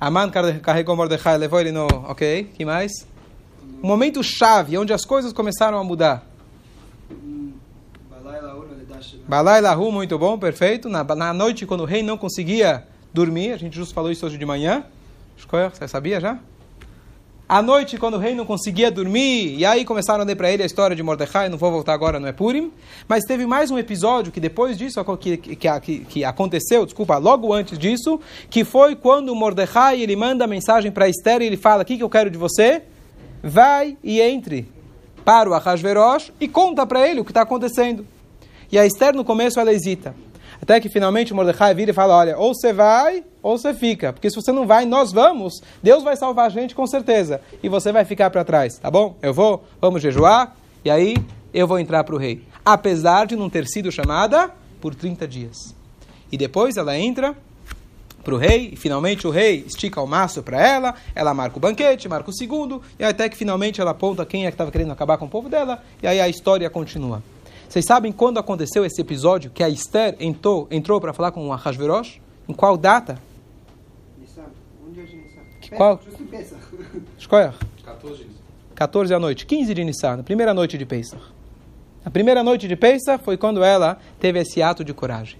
Aman 0.00 0.30
carregou 0.62 0.94
Mordecai, 0.94 1.38
levou 1.38 1.60
ele 1.60 1.72
no. 1.72 1.86
Ok, 2.08 2.50
que 2.54 2.64
mais? 2.64 3.06
Um 3.82 3.86
momento 3.86 4.22
chave, 4.22 4.76
onde 4.76 4.92
as 4.92 5.04
coisas 5.04 5.32
começaram 5.32 5.78
a 5.78 5.84
mudar. 5.84 6.26
Balai 9.28 9.60
Lahu, 9.60 9.90
muito 9.90 10.18
bom, 10.18 10.38
perfeito. 10.38 10.88
Na, 10.88 11.02
na 11.02 11.32
noite, 11.32 11.66
quando 11.66 11.80
o 11.80 11.86
rei 11.86 12.02
não 12.02 12.16
conseguia 12.18 12.86
dormir, 13.12 13.52
a 13.52 13.56
gente 13.56 13.74
justo 13.76 13.94
falou 13.94 14.10
isso 14.10 14.24
hoje 14.26 14.38
de 14.38 14.44
manhã. 14.44 14.84
Você 15.72 15.88
sabia 15.88 16.20
já? 16.20 16.38
À 17.48 17.62
noite, 17.62 17.96
quando 17.96 18.14
o 18.14 18.18
rei 18.18 18.34
não 18.34 18.44
conseguia 18.44 18.90
dormir, 18.90 19.56
e 19.56 19.64
aí 19.64 19.84
começaram 19.84 20.22
a 20.22 20.26
ler 20.26 20.34
para 20.34 20.50
ele 20.50 20.64
a 20.64 20.66
história 20.66 20.96
de 20.96 21.02
Mordecai, 21.02 21.48
não 21.48 21.56
vou 21.56 21.70
voltar 21.70 21.92
agora, 21.92 22.18
não 22.18 22.26
é 22.26 22.32
Purim. 22.32 22.72
Mas 23.06 23.22
teve 23.22 23.46
mais 23.46 23.70
um 23.70 23.78
episódio 23.78 24.32
que 24.32 24.40
depois 24.40 24.76
disso, 24.76 25.00
que, 25.16 25.36
que, 25.36 25.98
que, 26.00 26.24
aconteceu, 26.24 26.84
desculpa, 26.84 27.18
logo 27.18 27.52
antes 27.52 27.78
disso, 27.78 28.20
que 28.50 28.64
foi 28.64 28.96
quando 28.96 29.32
Mordecai 29.32 30.02
ele 30.02 30.16
manda 30.16 30.44
mensagem 30.44 30.90
para 30.90 31.08
Esther 31.08 31.40
e 31.40 31.46
ele 31.46 31.56
fala: 31.56 31.84
O 31.84 31.86
que, 31.86 31.96
que 31.96 32.02
eu 32.02 32.10
quero 32.10 32.28
de 32.30 32.36
você? 32.36 32.82
Vai 33.44 33.96
e 34.02 34.20
entre 34.20 34.66
para 35.24 35.48
o 35.48 35.54
Ahasverosh 35.54 36.32
e 36.40 36.48
conta 36.48 36.84
para 36.84 37.08
ele 37.08 37.20
o 37.20 37.24
que 37.24 37.30
está 37.30 37.42
acontecendo. 37.42 38.04
E 38.72 38.76
a 38.76 38.84
Esther 38.84 39.14
no 39.14 39.24
começo 39.24 39.60
ela 39.60 39.72
hesita. 39.72 40.16
Até 40.60 40.80
que 40.80 40.88
finalmente 40.88 41.34
Mordecai 41.34 41.74
vira 41.74 41.90
e 41.90 41.94
fala: 41.94 42.16
Olha, 42.16 42.38
ou 42.38 42.54
você 42.54 42.72
vai 42.72 43.24
ou 43.42 43.56
você 43.56 43.72
fica. 43.72 44.12
Porque 44.12 44.28
se 44.28 44.36
você 44.36 44.52
não 44.52 44.66
vai, 44.66 44.84
nós 44.84 45.12
vamos. 45.12 45.62
Deus 45.82 46.02
vai 46.02 46.16
salvar 46.16 46.46
a 46.46 46.50
gente 46.50 46.74
com 46.74 46.86
certeza. 46.86 47.40
E 47.62 47.68
você 47.68 47.92
vai 47.92 48.04
ficar 48.04 48.30
para 48.30 48.44
trás, 48.44 48.78
tá 48.78 48.90
bom? 48.90 49.16
Eu 49.22 49.32
vou, 49.32 49.64
vamos 49.80 50.02
jejuar. 50.02 50.56
E 50.84 50.90
aí 50.90 51.16
eu 51.52 51.66
vou 51.66 51.78
entrar 51.78 52.04
para 52.04 52.14
o 52.14 52.18
rei. 52.18 52.42
Apesar 52.64 53.26
de 53.26 53.36
não 53.36 53.48
ter 53.48 53.66
sido 53.66 53.90
chamada 53.92 54.50
por 54.80 54.94
30 54.94 55.26
dias. 55.28 55.74
E 56.30 56.36
depois 56.36 56.76
ela 56.76 56.98
entra 56.98 57.36
para 58.26 58.34
o 58.34 58.38
rei, 58.38 58.70
e 58.72 58.76
finalmente 58.76 59.24
o 59.24 59.30
rei 59.30 59.64
estica 59.64 60.00
o 60.00 60.06
maço 60.06 60.42
para 60.42 60.60
ela, 60.60 60.96
ela 61.14 61.32
marca 61.32 61.58
o 61.58 61.60
banquete, 61.60 62.08
marca 62.08 62.28
o 62.28 62.34
segundo, 62.34 62.82
e 62.98 63.04
até 63.04 63.28
que 63.28 63.36
finalmente 63.36 63.80
ela 63.80 63.92
aponta 63.92 64.26
quem 64.26 64.46
é 64.46 64.50
que 64.50 64.54
estava 64.54 64.72
querendo 64.72 64.90
acabar 64.90 65.16
com 65.16 65.26
o 65.26 65.28
povo 65.28 65.48
dela, 65.48 65.80
e 66.02 66.08
aí 66.08 66.20
a 66.20 66.28
história 66.28 66.68
continua. 66.68 67.22
Vocês 67.68 67.84
sabem 67.84 68.12
quando 68.12 68.38
aconteceu 68.38 68.84
esse 68.84 69.00
episódio 69.00 69.50
que 69.50 69.62
a 69.62 69.68
Esther 69.68 70.16
entrou, 70.20 70.66
entrou 70.70 71.00
para 71.00 71.12
falar 71.12 71.32
com 71.32 71.46
o 71.48 71.52
Ahasverosh? 71.52 72.20
Em 72.48 72.52
qual 72.52 72.76
data? 72.76 73.20
Que, 75.60 75.70
qual? 75.70 76.00
Escolha. 77.18 77.54
14 77.84 78.26
14 78.74 79.14
à 79.14 79.18
noite, 79.18 79.46
15 79.46 79.72
de 79.72 79.84
Nissan, 79.84 80.22
primeira 80.22 80.52
noite 80.52 80.76
de 80.76 80.84
Pesach. 80.84 81.22
A 82.04 82.10
primeira 82.10 82.44
noite 82.44 82.68
de 82.68 82.76
Pesach 82.76 83.24
foi 83.24 83.36
quando 83.36 83.64
ela 83.64 83.98
teve 84.20 84.38
esse 84.38 84.62
ato 84.62 84.84
de 84.84 84.92
coragem. 84.92 85.38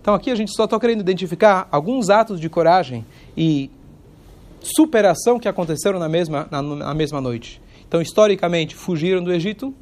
Então 0.00 0.14
aqui 0.14 0.32
a 0.32 0.34
gente 0.34 0.52
só 0.52 0.64
está 0.64 0.78
querendo 0.80 1.00
identificar 1.00 1.68
alguns 1.70 2.10
atos 2.10 2.40
de 2.40 2.48
coragem 2.48 3.06
e 3.36 3.70
superação 4.60 5.38
que 5.38 5.48
aconteceram 5.48 5.98
na 5.98 6.08
mesma, 6.08 6.48
na, 6.50 6.60
na 6.60 6.94
mesma 6.94 7.20
noite. 7.20 7.62
Então, 7.86 8.00
historicamente, 8.00 8.74
fugiram 8.74 9.22
do 9.22 9.32
Egito, 9.32 9.74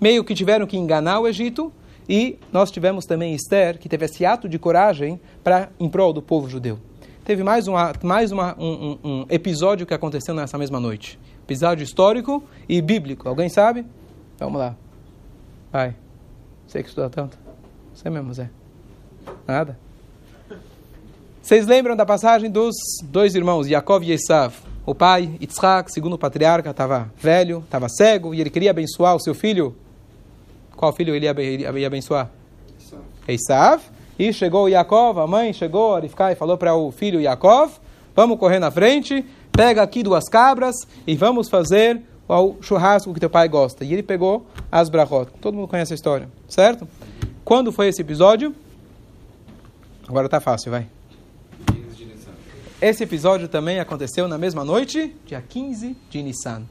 meio 0.00 0.24
que 0.24 0.34
tiveram 0.34 0.66
que 0.66 0.76
enganar 0.76 1.20
o 1.20 1.28
Egito, 1.28 1.72
e 2.08 2.38
nós 2.52 2.70
tivemos 2.70 3.04
também 3.04 3.34
Esther, 3.34 3.78
que 3.78 3.88
teve 3.88 4.06
esse 4.06 4.24
ato 4.24 4.48
de 4.48 4.58
coragem 4.58 5.20
para 5.44 5.68
em 5.78 5.88
prol 5.88 6.12
do 6.12 6.22
povo 6.22 6.48
judeu. 6.48 6.78
Teve 7.24 7.42
mais, 7.42 7.68
uma, 7.68 7.92
mais 8.02 8.32
uma, 8.32 8.56
um, 8.58 8.98
um, 9.04 9.10
um 9.10 9.26
episódio 9.28 9.86
que 9.86 9.92
aconteceu 9.92 10.34
nessa 10.34 10.56
mesma 10.56 10.80
noite. 10.80 11.18
Episódio 11.44 11.84
histórico 11.84 12.42
e 12.66 12.80
bíblico. 12.80 13.28
Alguém 13.28 13.50
sabe? 13.50 13.84
Vamos 14.38 14.58
lá. 14.58 14.74
Vai. 15.70 15.94
Você 16.66 16.82
que 16.82 16.88
estuda 16.88 17.10
tanto. 17.10 17.38
Você 17.94 18.08
mesmo, 18.08 18.32
Zé. 18.32 18.48
Nada? 19.46 19.78
Vocês 21.42 21.66
lembram 21.66 21.96
da 21.96 22.06
passagem 22.06 22.50
dos 22.50 22.74
dois 23.04 23.34
irmãos, 23.34 23.66
Yaakov 23.66 24.04
e 24.04 24.12
Esav? 24.12 24.54
O 24.86 24.94
pai, 24.94 25.36
Yitzhak, 25.40 25.92
segundo 25.92 26.14
o 26.14 26.18
patriarca, 26.18 26.70
estava 26.70 27.12
velho, 27.18 27.58
estava 27.58 27.88
cego, 27.90 28.34
e 28.34 28.40
ele 28.40 28.48
queria 28.48 28.70
abençoar 28.70 29.14
o 29.14 29.20
seu 29.20 29.34
filho. 29.34 29.76
Qual 30.78 30.92
filho 30.92 31.12
ele 31.12 31.26
ia, 31.26 31.86
abençoar? 31.86 32.30
Esav. 33.26 33.82
E 34.16 34.32
chegou 34.32 34.68
Yaakov, 34.68 35.18
a 35.18 35.26
mãe 35.26 35.52
chegou, 35.52 35.96
a 35.96 36.32
e 36.32 36.34
falou 36.36 36.56
para 36.56 36.74
o 36.76 36.92
filho 36.92 37.20
Yaakov, 37.20 37.72
vamos 38.14 38.38
correr 38.38 38.60
na 38.60 38.70
frente, 38.70 39.24
pega 39.50 39.82
aqui 39.82 40.04
duas 40.04 40.28
cabras 40.28 40.76
e 41.04 41.16
vamos 41.16 41.48
fazer 41.48 42.00
o 42.28 42.54
churrasco 42.60 43.12
que 43.12 43.18
teu 43.18 43.28
pai 43.28 43.48
gosta. 43.48 43.84
E 43.84 43.92
ele 43.92 44.04
pegou 44.04 44.46
as 44.70 44.88
brachot. 44.88 45.32
Todo 45.40 45.54
mundo 45.54 45.66
conhece 45.66 45.92
a 45.92 45.96
história, 45.96 46.28
certo? 46.48 46.86
Quando 47.44 47.72
foi 47.72 47.88
esse 47.88 48.00
episódio? 48.00 48.54
Agora 50.06 50.28
tá 50.28 50.38
fácil, 50.38 50.70
vai. 50.70 50.86
Esse 52.80 53.02
episódio 53.02 53.48
também 53.48 53.80
aconteceu 53.80 54.28
na 54.28 54.38
mesma 54.38 54.64
noite, 54.64 55.12
dia 55.26 55.42
15 55.42 55.96
de 56.08 56.22
Nissan. 56.22 56.62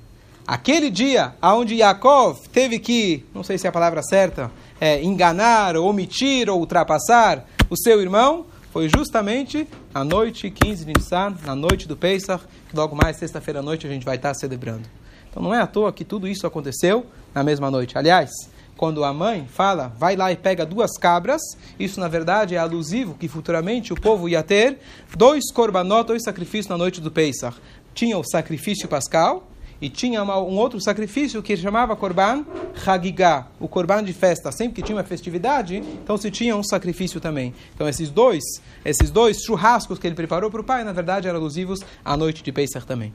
Aquele 0.48 0.90
dia 0.90 1.36
onde 1.42 1.76
Yaakov 1.76 2.48
teve 2.54 2.80
que, 2.80 3.26
não 3.36 3.44
sei 3.44 3.58
se 3.58 3.68
é 3.68 3.70
a 3.70 3.74
palavra 3.74 4.02
certa, 4.02 4.50
é, 4.80 5.04
enganar, 5.04 5.76
ou 5.76 5.90
omitir 5.90 6.50
ou 6.50 6.58
ultrapassar 6.58 7.46
o 7.70 7.76
seu 7.76 8.00
irmão, 8.02 8.46
foi 8.72 8.88
justamente 8.88 9.68
a 9.94 10.06
noite 10.06 10.50
15 10.50 10.86
de 10.86 10.94
Nissan, 10.94 11.36
na 11.46 11.54
noite 11.54 11.86
do 11.86 11.98
Pesach, 11.98 12.46
que 12.70 12.78
logo 12.78 12.96
mais, 12.96 13.18
sexta-feira 13.18 13.60
à 13.60 13.62
noite, 13.62 13.86
a 13.86 13.90
gente 13.90 14.06
vai 14.06 14.16
estar 14.16 14.34
celebrando. 14.36 14.88
Então 15.30 15.44
não 15.44 15.54
é 15.54 15.60
à 15.60 15.68
toa 15.68 15.92
que 15.92 16.06
tudo 16.06 16.30
isso 16.30 16.48
aconteceu 16.48 17.06
na 17.36 17.44
mesma 17.44 17.70
noite. 17.70 17.98
Aliás, 17.98 18.32
quando 18.78 19.04
a 19.04 19.12
mãe 19.12 19.46
fala, 19.50 19.92
vai 20.00 20.16
lá 20.16 20.32
e 20.32 20.38
pega 20.38 20.66
duas 20.66 20.98
cabras, 20.98 21.42
isso 21.78 22.00
na 22.00 22.08
verdade 22.08 22.56
é 22.56 22.58
alusivo 22.58 23.16
que 23.16 23.28
futuramente 23.28 23.92
o 23.92 24.00
povo 24.00 24.30
ia 24.30 24.42
ter 24.42 24.80
dois 25.14 25.52
korbanot, 25.52 26.08
dois 26.08 26.24
sacrifícios 26.24 26.70
na 26.70 26.78
noite 26.78 27.02
do 27.02 27.12
Pesach. 27.12 27.58
Tinha 27.94 28.18
o 28.18 28.24
sacrifício 28.24 28.88
pascal 28.88 29.46
e 29.82 29.90
tinha 29.90 30.24
uma, 30.24 30.38
um 30.40 30.58
outro 30.58 30.82
sacrifício 30.82 31.42
que 31.44 31.56
chamava 31.56 31.96
Korban 31.96 32.46
Hagigah, 32.86 33.48
o 33.60 33.68
Korban 33.68 34.04
de 34.04 34.14
festa. 34.14 34.52
Sempre 34.52 34.76
que 34.76 34.82
tinha 34.82 34.96
uma 34.96 35.04
festividade, 35.04 35.78
então 36.04 36.18
se 36.18 36.32
tinha 36.32 36.56
um 36.56 36.64
sacrifício 36.64 37.20
também. 37.20 37.54
Então 37.76 37.88
esses 37.88 38.10
dois, 38.10 38.44
esses 38.84 39.12
dois 39.12 39.42
churrascos 39.42 40.00
que 40.00 40.08
ele 40.08 40.16
preparou 40.16 40.50
para 40.50 40.62
o 40.62 40.64
pai, 40.64 40.84
na 40.84 40.94
verdade 40.94 41.28
eram 41.28 41.40
alusivos 41.40 41.80
à 42.04 42.18
noite 42.18 42.44
de 42.44 42.52
Pesach 42.52 42.86
também. 42.86 43.14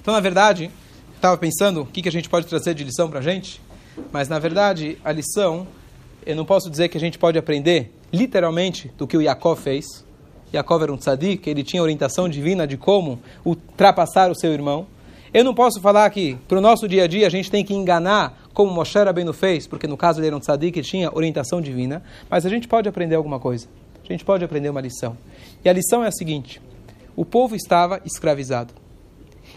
Então, 0.00 0.12
na 0.12 0.20
verdade, 0.20 0.70
estava 1.14 1.36
pensando 1.36 1.82
o 1.82 1.86
que, 1.86 2.02
que 2.02 2.08
a 2.08 2.12
gente 2.12 2.28
pode 2.28 2.46
trazer 2.46 2.74
de 2.74 2.84
lição 2.84 3.08
para 3.08 3.20
a 3.20 3.22
gente. 3.22 3.60
Mas, 4.10 4.28
na 4.28 4.38
verdade, 4.38 4.98
a 5.04 5.12
lição, 5.12 5.66
eu 6.26 6.36
não 6.36 6.44
posso 6.44 6.70
dizer 6.70 6.88
que 6.88 6.96
a 6.96 7.00
gente 7.00 7.18
pode 7.18 7.38
aprender 7.38 7.92
literalmente 8.12 8.90
do 8.96 9.06
que 9.06 9.16
o 9.16 9.22
Yaakov 9.22 9.60
fez. 9.60 9.84
Yaakov 10.52 10.82
era 10.82 10.92
um 10.92 10.96
tzadik, 10.96 11.48
ele 11.48 11.62
tinha 11.62 11.82
orientação 11.82 12.28
divina 12.28 12.66
de 12.66 12.76
como 12.76 13.20
ultrapassar 13.44 14.30
o 14.30 14.34
seu 14.34 14.52
irmão. 14.52 14.86
Eu 15.34 15.44
não 15.44 15.54
posso 15.54 15.80
falar 15.80 16.10
que, 16.10 16.36
para 16.46 16.58
o 16.58 16.60
nosso 16.60 16.86
dia 16.86 17.04
a 17.04 17.06
dia, 17.06 17.26
a 17.26 17.30
gente 17.30 17.50
tem 17.50 17.64
que 17.64 17.72
enganar 17.72 18.38
como 18.52 18.70
Moshe 18.70 18.98
Rabbeinu 18.98 19.32
fez, 19.32 19.66
porque 19.66 19.86
no 19.86 19.96
caso 19.96 20.20
ele 20.20 20.26
era 20.26 20.36
um 20.36 20.40
tzadik 20.40 20.78
e 20.78 20.82
tinha 20.82 21.10
orientação 21.10 21.58
divina, 21.58 22.02
mas 22.28 22.44
a 22.44 22.50
gente 22.50 22.68
pode 22.68 22.86
aprender 22.86 23.14
alguma 23.14 23.40
coisa. 23.40 23.66
A 24.04 24.12
gente 24.12 24.26
pode 24.26 24.44
aprender 24.44 24.68
uma 24.68 24.80
lição. 24.82 25.16
E 25.64 25.70
a 25.70 25.72
lição 25.72 26.04
é 26.04 26.08
a 26.08 26.12
seguinte: 26.12 26.60
o 27.16 27.24
povo 27.24 27.56
estava 27.56 28.02
escravizado. 28.04 28.74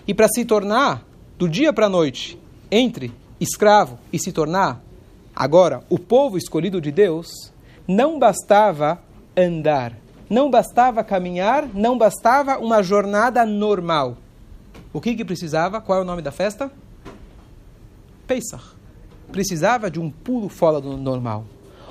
E 0.07 0.13
para 0.13 0.29
se 0.29 0.45
tornar, 0.45 1.05
do 1.37 1.49
dia 1.49 1.73
para 1.73 1.87
a 1.87 1.89
noite, 1.89 2.39
entre 2.71 3.11
escravo 3.37 3.99
e 4.13 4.17
se 4.17 4.31
tornar 4.31 4.81
agora 5.35 5.83
o 5.89 5.99
povo 5.99 6.37
escolhido 6.37 6.79
de 6.79 6.89
Deus, 6.89 7.27
não 7.85 8.17
bastava 8.17 9.01
andar, 9.35 9.91
não 10.29 10.49
bastava 10.49 11.03
caminhar, 11.03 11.67
não 11.73 11.97
bastava 11.97 12.59
uma 12.59 12.81
jornada 12.81 13.45
normal. 13.45 14.15
O 14.95 15.01
que, 15.01 15.13
que 15.13 15.25
precisava? 15.25 15.81
Qual 15.81 15.99
é 15.99 16.01
o 16.01 16.05
nome 16.05 16.21
da 16.21 16.31
festa? 16.31 16.71
Pesach. 18.25 18.63
Precisava 19.29 19.91
de 19.91 19.99
um 19.99 20.09
pulo 20.09 20.47
fora 20.47 20.79
do 20.79 20.95
normal. 20.95 21.43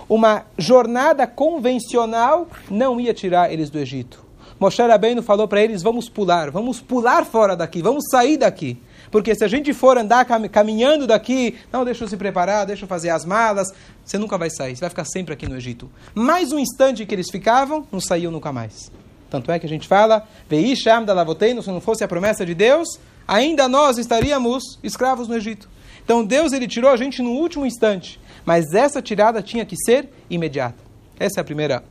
Uma 0.08 0.46
jornada 0.56 1.26
convencional 1.26 2.48
não 2.70 2.98
ia 2.98 3.12
tirar 3.12 3.52
eles 3.52 3.68
do 3.68 3.78
Egito. 3.78 4.24
Moshe 4.58 4.80
Rabbeinu 4.80 5.22
falou 5.22 5.46
para 5.46 5.62
eles, 5.62 5.82
vamos 5.82 6.08
pular, 6.08 6.50
vamos 6.50 6.80
pular 6.80 7.26
fora 7.26 7.54
daqui, 7.54 7.82
vamos 7.82 8.04
sair 8.10 8.38
daqui. 8.38 8.80
Porque 9.10 9.34
se 9.34 9.44
a 9.44 9.48
gente 9.48 9.74
for 9.74 9.98
andar 9.98 10.24
caminhando 10.50 11.06
daqui, 11.06 11.58
não, 11.70 11.84
deixa 11.84 12.04
eu 12.04 12.08
se 12.08 12.16
preparar, 12.16 12.64
deixa 12.64 12.84
eu 12.84 12.88
fazer 12.88 13.10
as 13.10 13.26
malas, 13.26 13.68
você 14.02 14.16
nunca 14.16 14.38
vai 14.38 14.48
sair, 14.48 14.76
você 14.76 14.80
vai 14.80 14.88
ficar 14.88 15.04
sempre 15.04 15.34
aqui 15.34 15.46
no 15.46 15.58
Egito. 15.58 15.90
Mais 16.14 16.52
um 16.52 16.58
instante 16.58 17.04
que 17.04 17.14
eles 17.14 17.30
ficavam, 17.30 17.86
não 17.92 18.00
saíam 18.00 18.32
nunca 18.32 18.50
mais. 18.50 18.90
Tanto 19.30 19.50
é 19.50 19.58
que 19.58 19.66
a 19.66 19.68
gente 19.68 19.88
fala, 19.88 20.26
Veisham 20.48 21.04
da 21.04 21.12
Lavoteino, 21.12 21.62
se 21.62 21.70
não 21.70 21.80
fosse 21.80 22.04
a 22.04 22.08
promessa 22.08 22.44
de 22.44 22.54
Deus, 22.54 22.88
ainda 23.26 23.68
nós 23.68 23.98
estaríamos 23.98 24.78
escravos 24.82 25.28
no 25.28 25.36
Egito. 25.36 25.68
Então 26.04 26.24
Deus 26.24 26.52
ele 26.52 26.68
tirou 26.68 26.90
a 26.90 26.96
gente 26.96 27.22
no 27.22 27.30
último 27.30 27.66
instante, 27.66 28.20
mas 28.44 28.72
essa 28.74 29.00
tirada 29.02 29.42
tinha 29.42 29.64
que 29.64 29.76
ser 29.76 30.08
imediata. 30.28 30.78
Essa 31.18 31.40
é 31.40 31.42
a 31.42 31.44
primeira, 31.44 31.82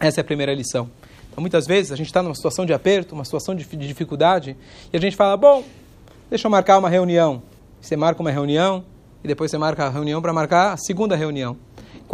essa 0.00 0.20
é 0.20 0.22
a 0.22 0.24
primeira 0.24 0.54
lição. 0.54 0.90
Então, 1.30 1.42
muitas 1.42 1.66
vezes 1.66 1.90
a 1.90 1.96
gente 1.96 2.06
está 2.06 2.22
numa 2.22 2.34
situação 2.34 2.64
de 2.64 2.72
aperto, 2.72 3.14
uma 3.14 3.24
situação 3.24 3.54
de 3.56 3.64
dificuldade, 3.64 4.56
e 4.92 4.96
a 4.96 5.00
gente 5.00 5.16
fala, 5.16 5.36
bom, 5.36 5.64
Deixa 6.30 6.46
eu 6.46 6.50
marcar 6.50 6.78
uma 6.78 6.88
reunião. 6.88 7.42
Você 7.80 7.96
marca 7.96 8.20
uma 8.20 8.30
reunião 8.30 8.84
e 9.22 9.28
depois 9.28 9.50
você 9.50 9.58
marca 9.58 9.84
a 9.84 9.88
reunião 9.90 10.22
para 10.22 10.32
marcar 10.32 10.72
a 10.72 10.76
segunda 10.76 11.14
reunião. 11.14 11.56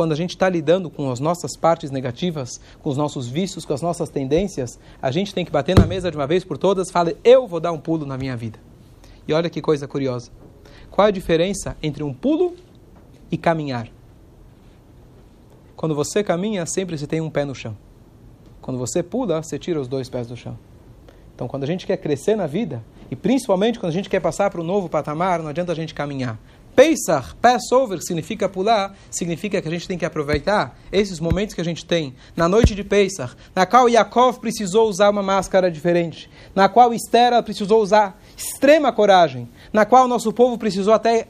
Quando 0.00 0.12
a 0.12 0.16
gente 0.16 0.30
está 0.30 0.48
lidando 0.48 0.88
com 0.88 1.10
as 1.10 1.20
nossas 1.20 1.54
partes 1.58 1.90
negativas, 1.90 2.58
com 2.82 2.88
os 2.88 2.96
nossos 2.96 3.28
vícios, 3.28 3.66
com 3.66 3.74
as 3.74 3.82
nossas 3.82 4.08
tendências, 4.08 4.78
a 5.02 5.10
gente 5.10 5.34
tem 5.34 5.44
que 5.44 5.50
bater 5.50 5.78
na 5.78 5.84
mesa 5.84 6.10
de 6.10 6.16
uma 6.16 6.26
vez 6.26 6.42
por 6.42 6.56
todas 6.56 6.88
e 6.88 6.90
falar: 6.90 7.12
eu 7.22 7.46
vou 7.46 7.60
dar 7.60 7.70
um 7.70 7.78
pulo 7.78 8.06
na 8.06 8.16
minha 8.16 8.34
vida. 8.34 8.58
E 9.28 9.34
olha 9.34 9.50
que 9.50 9.60
coisa 9.60 9.86
curiosa. 9.86 10.30
Qual 10.90 11.06
a 11.06 11.10
diferença 11.10 11.76
entre 11.82 12.02
um 12.02 12.14
pulo 12.14 12.56
e 13.30 13.36
caminhar? 13.36 13.88
Quando 15.76 15.94
você 15.94 16.24
caminha, 16.24 16.64
sempre 16.64 16.96
você 16.96 17.06
tem 17.06 17.20
um 17.20 17.28
pé 17.28 17.44
no 17.44 17.54
chão. 17.54 17.76
Quando 18.62 18.78
você 18.78 19.02
pula, 19.02 19.42
você 19.42 19.58
tira 19.58 19.78
os 19.78 19.86
dois 19.86 20.08
pés 20.08 20.26
do 20.26 20.34
chão. 20.34 20.58
Então, 21.34 21.46
quando 21.46 21.64
a 21.64 21.66
gente 21.66 21.86
quer 21.86 21.98
crescer 21.98 22.36
na 22.36 22.46
vida, 22.46 22.82
e 23.10 23.16
principalmente 23.16 23.78
quando 23.78 23.90
a 23.90 23.94
gente 23.94 24.08
quer 24.08 24.20
passar 24.20 24.50
para 24.50 24.62
um 24.62 24.64
novo 24.64 24.88
patamar, 24.88 25.42
não 25.42 25.48
adianta 25.48 25.72
a 25.72 25.74
gente 25.74 25.92
caminhar. 25.92 26.38
Pesach, 26.74 27.34
Passover, 27.40 28.00
significa 28.00 28.48
pular, 28.48 28.94
significa 29.10 29.60
que 29.60 29.68
a 29.68 29.70
gente 29.70 29.86
tem 29.86 29.98
que 29.98 30.04
aproveitar 30.04 30.78
esses 30.90 31.20
momentos 31.20 31.54
que 31.54 31.60
a 31.60 31.64
gente 31.64 31.84
tem 31.84 32.14
na 32.36 32.48
noite 32.48 32.74
de 32.74 32.82
Pesach, 32.82 33.34
na 33.54 33.66
qual 33.66 33.88
Yaakov 33.88 34.38
precisou 34.38 34.88
usar 34.88 35.10
uma 35.10 35.22
máscara 35.22 35.70
diferente, 35.70 36.30
na 36.54 36.68
qual 36.68 36.94
Esther 36.94 37.42
precisou 37.42 37.82
usar 37.82 38.20
extrema 38.36 38.92
coragem, 38.92 39.48
na 39.72 39.84
qual 39.84 40.08
nosso 40.08 40.32
povo 40.32 40.56
precisou 40.56 40.94
até 40.94 41.28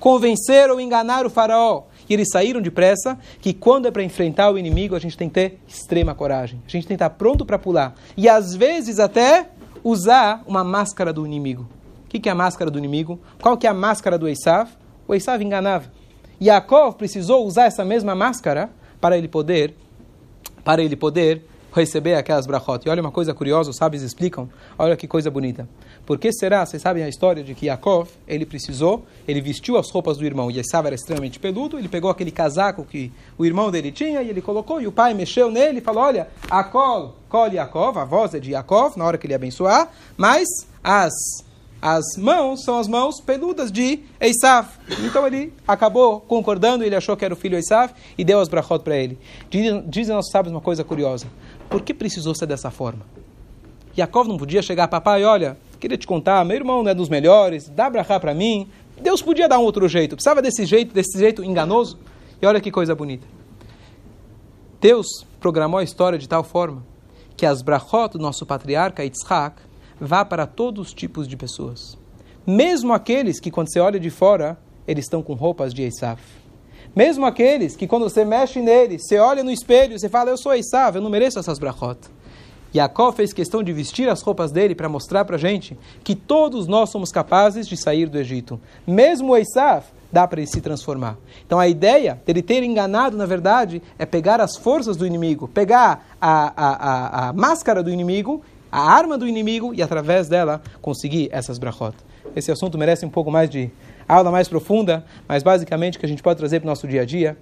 convencer 0.00 0.70
ou 0.70 0.80
enganar 0.80 1.26
o 1.26 1.30
faraó. 1.30 1.84
e 2.08 2.14
eles 2.14 2.28
saíram 2.32 2.60
depressa, 2.60 3.16
que 3.40 3.52
quando 3.52 3.86
é 3.86 3.90
para 3.90 4.02
enfrentar 4.02 4.50
o 4.50 4.58
inimigo, 4.58 4.96
a 4.96 4.98
gente 4.98 5.16
tem 5.16 5.28
que 5.28 5.34
ter 5.34 5.60
extrema 5.68 6.14
coragem. 6.14 6.60
A 6.66 6.70
gente 6.70 6.86
tem 6.88 6.96
que 6.96 7.04
estar 7.04 7.10
pronto 7.10 7.46
para 7.46 7.58
pular. 7.58 7.94
E 8.16 8.28
às 8.28 8.56
vezes 8.56 8.98
até 8.98 9.48
usar 9.84 10.42
uma 10.46 10.64
máscara 10.64 11.12
do 11.12 11.24
inimigo. 11.24 11.68
O 12.10 12.12
que, 12.12 12.18
que 12.18 12.28
é 12.28 12.32
a 12.32 12.34
máscara 12.34 12.68
do 12.72 12.76
inimigo? 12.76 13.20
Qual 13.40 13.56
que 13.56 13.68
é 13.68 13.70
a 13.70 13.72
máscara 13.72 14.18
do 14.18 14.28
Esav? 14.28 14.68
O 15.06 15.14
Esav 15.14 15.40
enganava. 15.40 15.92
Yaakov 16.42 16.96
precisou 16.96 17.46
usar 17.46 17.66
essa 17.66 17.84
mesma 17.84 18.16
máscara 18.16 18.68
para 19.00 19.16
ele 19.16 19.28
poder 19.28 19.76
para 20.64 20.82
ele 20.82 20.96
poder 20.96 21.44
receber 21.72 22.16
aquelas 22.16 22.48
brachot. 22.48 22.84
E 22.84 22.90
olha 22.90 23.00
uma 23.00 23.12
coisa 23.12 23.32
curiosa, 23.32 23.70
os 23.70 23.76
sábios 23.76 24.02
explicam, 24.02 24.50
olha 24.76 24.96
que 24.96 25.06
coisa 25.06 25.30
bonita. 25.30 25.68
Por 26.04 26.18
que 26.18 26.32
será, 26.32 26.66
vocês 26.66 26.82
sabem 26.82 27.04
a 27.04 27.08
história 27.08 27.44
de 27.44 27.54
que 27.54 27.66
Yaakov, 27.66 28.08
ele 28.26 28.44
precisou, 28.44 29.04
ele 29.28 29.40
vestiu 29.40 29.76
as 29.76 29.88
roupas 29.88 30.18
do 30.18 30.24
irmão, 30.24 30.50
e 30.50 30.58
Esav 30.58 30.86
era 30.86 30.96
extremamente 30.96 31.38
peludo, 31.38 31.78
ele 31.78 31.88
pegou 31.88 32.10
aquele 32.10 32.32
casaco 32.32 32.84
que 32.84 33.12
o 33.38 33.46
irmão 33.46 33.70
dele 33.70 33.92
tinha, 33.92 34.20
e 34.20 34.28
ele 34.28 34.42
colocou, 34.42 34.80
e 34.80 34.88
o 34.88 34.92
pai 34.92 35.14
mexeu 35.14 35.48
nele 35.48 35.78
e 35.78 35.80
falou, 35.80 36.02
olha, 36.02 36.26
Akol, 36.50 37.14
Kol 37.28 37.52
Yaakov, 37.52 37.98
a 37.98 38.04
voz 38.04 38.34
é 38.34 38.40
de 38.40 38.50
Yaakov, 38.50 38.98
na 38.98 39.04
hora 39.04 39.16
que 39.16 39.28
ele 39.28 39.34
abençoar, 39.34 39.92
mas 40.16 40.48
as 40.82 41.12
as 41.82 42.04
mãos 42.18 42.62
são 42.62 42.78
as 42.78 42.86
mãos 42.86 43.20
peludas 43.20 43.72
de 43.72 44.00
Esav. 44.20 44.68
Então 45.04 45.26
ele 45.26 45.52
acabou 45.66 46.20
concordando, 46.20 46.84
ele 46.84 46.94
achou 46.94 47.16
que 47.16 47.24
era 47.24 47.32
o 47.32 47.36
filho 47.36 47.56
Esav 47.56 47.92
e 48.18 48.24
deu 48.24 48.38
as 48.38 48.48
brachot 48.48 48.84
para 48.84 48.96
ele. 48.96 49.18
Dizem, 49.48 49.84
dizem 49.88 50.14
nossos 50.14 50.30
sábios 50.30 50.52
uma 50.52 50.60
coisa 50.60 50.84
curiosa. 50.84 51.26
Por 51.68 51.80
que 51.80 51.94
precisou 51.94 52.34
ser 52.34 52.46
dessa 52.46 52.70
forma? 52.70 53.00
Yaakov 53.96 54.28
não 54.28 54.36
podia 54.36 54.62
chegar, 54.62 54.88
papai, 54.88 55.24
olha, 55.24 55.56
queria 55.78 55.96
te 55.96 56.06
contar, 56.06 56.44
meu 56.44 56.56
irmão 56.56 56.82
não 56.82 56.90
é 56.90 56.94
dos 56.94 57.08
melhores, 57.08 57.68
dá 57.68 57.88
brachá 57.88 58.20
para 58.20 58.34
mim. 58.34 58.68
Deus 59.00 59.22
podia 59.22 59.48
dar 59.48 59.58
um 59.58 59.62
outro 59.62 59.88
jeito, 59.88 60.14
precisava 60.14 60.42
desse 60.42 60.66
jeito, 60.66 60.92
desse 60.92 61.18
jeito 61.18 61.42
enganoso. 61.42 61.98
E 62.42 62.46
olha 62.46 62.60
que 62.60 62.70
coisa 62.70 62.94
bonita. 62.94 63.26
Deus 64.80 65.06
programou 65.40 65.78
a 65.78 65.82
história 65.82 66.18
de 66.18 66.28
tal 66.28 66.44
forma 66.44 66.84
que 67.36 67.46
as 67.46 67.62
brachot 67.62 68.12
do 68.12 68.18
nosso 68.18 68.44
patriarca 68.44 69.02
Yitzhak 69.02 69.62
vá 70.00 70.24
para 70.24 70.46
todos 70.46 70.88
os 70.88 70.94
tipos 70.94 71.28
de 71.28 71.36
pessoas. 71.36 71.98
Mesmo 72.46 72.92
aqueles 72.92 73.38
que, 73.38 73.50
quando 73.50 73.70
você 73.70 73.80
olha 73.80 74.00
de 74.00 74.10
fora, 74.10 74.58
eles 74.86 75.04
estão 75.04 75.22
com 75.22 75.34
roupas 75.34 75.74
de 75.74 75.82
Esav. 75.82 76.18
Mesmo 76.96 77.26
aqueles 77.26 77.76
que, 77.76 77.86
quando 77.86 78.08
você 78.08 78.24
mexe 78.24 78.60
neles, 78.60 79.06
você 79.06 79.18
olha 79.18 79.44
no 79.44 79.50
espelho, 79.50 79.98
você 79.98 80.08
fala, 80.08 80.30
eu 80.30 80.38
sou 80.38 80.54
Esav, 80.54 80.96
eu 80.96 81.02
não 81.02 81.10
mereço 81.10 81.38
essas 81.38 81.58
brachot. 81.58 81.98
Jacó 82.72 83.10
fez 83.10 83.32
questão 83.32 83.62
de 83.62 83.72
vestir 83.72 84.08
as 84.08 84.22
roupas 84.22 84.52
dele 84.52 84.74
para 84.74 84.88
mostrar 84.88 85.24
para 85.24 85.36
a 85.36 85.38
gente 85.38 85.76
que 86.04 86.14
todos 86.14 86.66
nós 86.66 86.90
somos 86.90 87.10
capazes 87.10 87.66
de 87.66 87.76
sair 87.76 88.08
do 88.08 88.16
Egito. 88.16 88.60
Mesmo 88.86 89.32
o 89.32 89.36
Esav, 89.36 89.84
dá 90.10 90.26
para 90.26 90.40
ele 90.40 90.50
se 90.50 90.60
transformar. 90.60 91.16
Então 91.44 91.58
a 91.58 91.68
ideia 91.68 92.20
dele 92.24 92.42
ter 92.42 92.62
enganado, 92.62 93.16
na 93.16 93.26
verdade, 93.26 93.82
é 93.98 94.06
pegar 94.06 94.40
as 94.40 94.56
forças 94.56 94.96
do 94.96 95.06
inimigo, 95.06 95.48
pegar 95.48 96.14
a, 96.20 96.52
a, 96.56 97.26
a, 97.26 97.28
a 97.28 97.32
máscara 97.32 97.82
do 97.82 97.90
inimigo 97.90 98.42
a 98.70 98.80
arma 98.80 99.18
do 99.18 99.26
inimigo 99.26 99.74
e 99.74 99.82
através 99.82 100.28
dela 100.28 100.62
conseguir 100.80 101.28
essas 101.32 101.58
brachot. 101.58 101.94
Esse 102.34 102.52
assunto 102.52 102.78
merece 102.78 103.04
um 103.04 103.10
pouco 103.10 103.30
mais 103.30 103.50
de 103.50 103.70
aula 104.08 104.30
mais 104.30 104.48
profunda, 104.48 105.04
mas 105.28 105.42
basicamente 105.42 105.96
o 105.96 106.00
que 106.00 106.06
a 106.06 106.08
gente 106.08 106.22
pode 106.22 106.38
trazer 106.38 106.60
para 106.60 106.66
o 106.66 106.70
nosso 106.70 106.86
dia 106.86 107.02
a 107.02 107.04
dia 107.04 107.36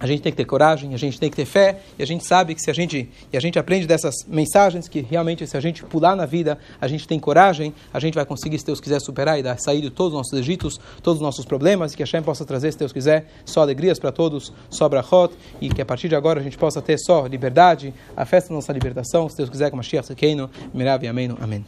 a 0.00 0.06
gente 0.06 0.22
tem 0.22 0.32
que 0.32 0.36
ter 0.36 0.44
coragem, 0.44 0.94
a 0.94 0.96
gente 0.96 1.18
tem 1.18 1.28
que 1.30 1.36
ter 1.36 1.44
fé, 1.44 1.80
e 1.98 2.02
a 2.02 2.06
gente 2.06 2.24
sabe 2.24 2.54
que 2.54 2.60
se 2.60 2.70
a 2.70 2.74
gente, 2.74 3.08
e 3.32 3.36
a 3.36 3.40
gente 3.40 3.58
aprende 3.58 3.86
dessas 3.86 4.14
mensagens, 4.26 4.88
que 4.88 5.00
realmente 5.00 5.46
se 5.46 5.56
a 5.56 5.60
gente 5.60 5.82
pular 5.84 6.14
na 6.14 6.26
vida, 6.26 6.58
a 6.80 6.86
gente 6.86 7.06
tem 7.06 7.18
coragem, 7.18 7.74
a 7.92 7.98
gente 7.98 8.14
vai 8.14 8.24
conseguir, 8.24 8.58
se 8.58 8.66
Deus 8.66 8.80
quiser, 8.80 9.00
superar 9.00 9.38
e 9.38 9.42
dar, 9.42 9.58
sair 9.58 9.80
de 9.80 9.90
todos 9.90 10.12
os 10.12 10.18
nossos 10.18 10.38
Egitos, 10.38 10.80
todos 11.02 11.18
os 11.18 11.22
nossos 11.22 11.44
problemas, 11.44 11.92
e 11.92 11.96
que 11.96 12.02
a 12.02 12.06
Hashem 12.06 12.22
possa 12.22 12.44
trazer, 12.44 12.72
se 12.72 12.78
Deus 12.78 12.92
quiser, 12.92 13.26
só 13.44 13.62
alegrias 13.62 13.98
para 13.98 14.12
todos, 14.12 14.52
só 14.70 14.88
brachot, 14.88 15.34
e 15.60 15.68
que 15.68 15.82
a 15.82 15.86
partir 15.86 16.08
de 16.08 16.14
agora 16.14 16.40
a 16.40 16.42
gente 16.42 16.56
possa 16.56 16.80
ter 16.80 16.98
só 16.98 17.26
liberdade, 17.26 17.92
a 18.16 18.24
festa 18.24 18.50
da 18.50 18.54
nossa 18.54 18.72
libertação, 18.72 19.28
se 19.28 19.36
Deus 19.36 19.50
quiser, 19.50 19.70
com 19.70 19.76
Mashiach 19.76 20.06
Sekeino, 20.06 20.50
Mirav 20.72 21.02
e 21.04 21.08
Amém. 21.08 21.34
Amém. 21.40 21.64